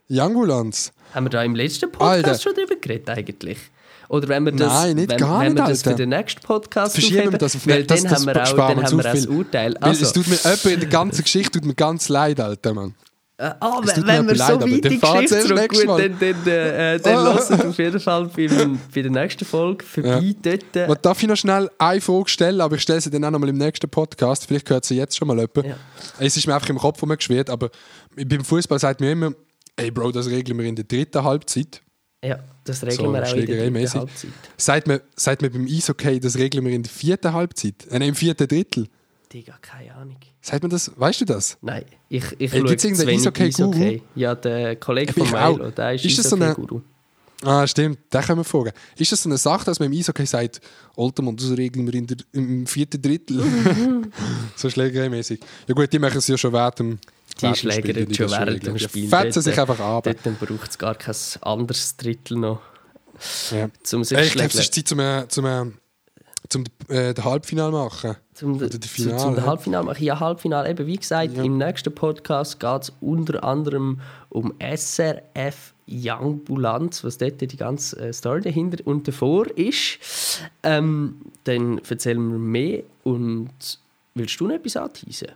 [0.07, 0.91] Jangulanz.
[1.13, 2.39] Haben wir da im letzten Podcast Alter.
[2.39, 3.57] schon drüber geredet eigentlich?
[4.07, 6.41] Oder wenn wir das, Nein, nicht wenn, gar wenn nicht, wir das für den nächsten
[6.41, 9.05] Podcast Verschieben wir das auf weil das, dann das haben wir auch, dann haben wir
[9.09, 9.25] auch das.
[9.25, 9.73] Urteil.
[9.79, 12.93] Weil Also, es tut mir in der ganzen Geschichte tut mir ganz leid, Alter, Mann.
[13.37, 15.79] Äh, ah, tut wenn, wir leid, so aber weit in die Geschichte Sie erst nächstes
[15.81, 16.09] zurück, Mal.
[16.09, 17.33] dann, dann, äh, äh, dann Ah.
[17.33, 20.35] hört auf jeden Fall beim, bei der nächsten Folge vorbei.
[20.41, 23.23] Dort, äh, Was, darf ich noch schnell eine Frage stellen, aber ich stelle sie dann
[23.25, 24.45] auch noch mal im nächsten Podcast.
[24.47, 25.65] Vielleicht hört sie jetzt schon mal jemand.
[25.65, 25.75] Ja.
[26.19, 27.69] Es ist mir einfach im Kopf rumgeschwirrt, aber
[28.15, 29.33] beim Fußball sagt mir immer,
[29.75, 31.81] ey Bro, das regeln wir in der dritten Halbzeit.
[32.23, 33.99] ja, das regeln So, wir auch in der dritten.
[33.99, 34.29] Halbzeit.
[34.55, 37.85] Sagt mir, sagt mir beim Eishockey, das regeln wir in der vierten Halbzeit.
[37.91, 38.87] Äh, im vierten Drittel.
[39.35, 40.15] Digga, keine Ahnung.
[40.39, 40.89] Sagt man das?
[40.95, 41.57] Weißt du das?
[41.61, 43.69] Nein, ich, ich Hey, schaue zu wenig Eishockey-Guru?
[43.73, 44.01] Eishockey.
[44.15, 45.57] Ja, der Kollege Ich von.
[45.57, 46.81] Milo, der ist, Ist das so Eishockey-Guru.
[47.43, 48.71] Ah, stimmt, den können wir fragen.
[48.97, 50.61] Ist das so eine Sache, dass man im Eishockey sagt,
[50.95, 53.43] Altermann, das regeln wir in der, im vierten Drittel?
[54.55, 55.41] so schlägereimäßig.
[55.67, 56.99] Ja gut, die machen es ja schon während dem
[57.41, 59.09] Die schlägern schon das während dem Spiel.
[59.09, 60.05] Fetzen Dort, sich einfach ab.
[60.05, 62.61] Dort braucht es gar kein anderes Drittel noch,
[63.51, 63.69] Ja.
[63.91, 65.73] um sich Ey, zu ich glaube, es ist Zeit zum, zum,
[66.49, 68.15] zum äh, den Halbfinale machen.
[68.33, 69.45] Zum, Oder zu, die zum Finale.
[69.45, 70.69] Halbfinale mache ich ja Halbfinale.
[70.69, 77.41] Eben, wie gesagt, im nächsten Podcast geht es unter anderem um SRF Youngbulanz, was dort
[77.41, 79.99] die ganze äh, Story dahinter und davor ist.
[80.63, 83.79] Ähm, dann erzählen wir mehr und
[84.15, 85.29] willst du noch etwas anteasen?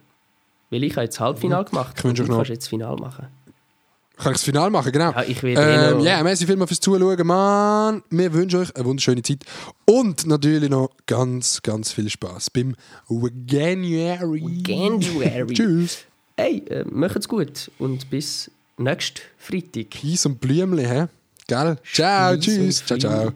[0.72, 3.28] Weil ich habe jetzt Halbfinale gemacht Ich und du kannst jetzt Final machen.
[4.22, 5.12] Kann ich das Finale machen, genau.
[5.12, 8.04] Ja, ich werde eh ähm, Ja, merci vielmals fürs Zuschauen, Mann.
[8.10, 9.46] Wir wünschen euch eine wunderschöne Zeit.
[9.86, 12.76] Und natürlich noch ganz, ganz viel Spaß beim
[13.48, 14.62] January.
[14.68, 15.54] January.
[15.54, 16.00] Tschüss.
[16.36, 19.90] Hey, äh, macht's gut und bis nächsten Freitag.
[19.92, 21.06] Peace und Blümchen, hä?
[21.48, 21.78] Gell?
[21.84, 22.86] Ciao, Peace tschüss.
[22.86, 23.32] Ciao, ciao.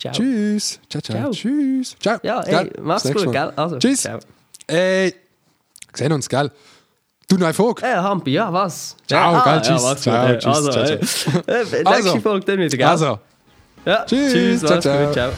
[0.00, 0.12] Ciao.
[0.12, 0.80] Tschüss.
[0.88, 1.16] Ciao, ciao.
[1.16, 1.30] Ciao.
[1.30, 1.96] Tschüss.
[2.00, 2.18] Ciao.
[2.24, 2.54] Ja, Gell?
[2.56, 3.52] hey, mach's gut, gell?
[3.54, 4.02] Also, Tschüss.
[4.02, 4.18] Ciao.
[4.66, 5.14] Ey,
[5.94, 6.50] sehen uns, gell?
[7.30, 7.82] Du, neue Folge.
[7.84, 8.96] Äh, Hampi, ja, was?
[9.06, 9.82] Ciao, ja, gell, Ja, tschüss.
[9.82, 10.38] mach's Ciao, gut.
[10.38, 12.20] tschüss, Also, ciao, äh, äh, nächste Also.
[12.20, 12.86] Folge dann wieder, gell?
[12.86, 13.18] Also,
[13.84, 15.04] ja, tschüss, tschüss, ciao, ciao.
[15.04, 15.30] gut, ciao.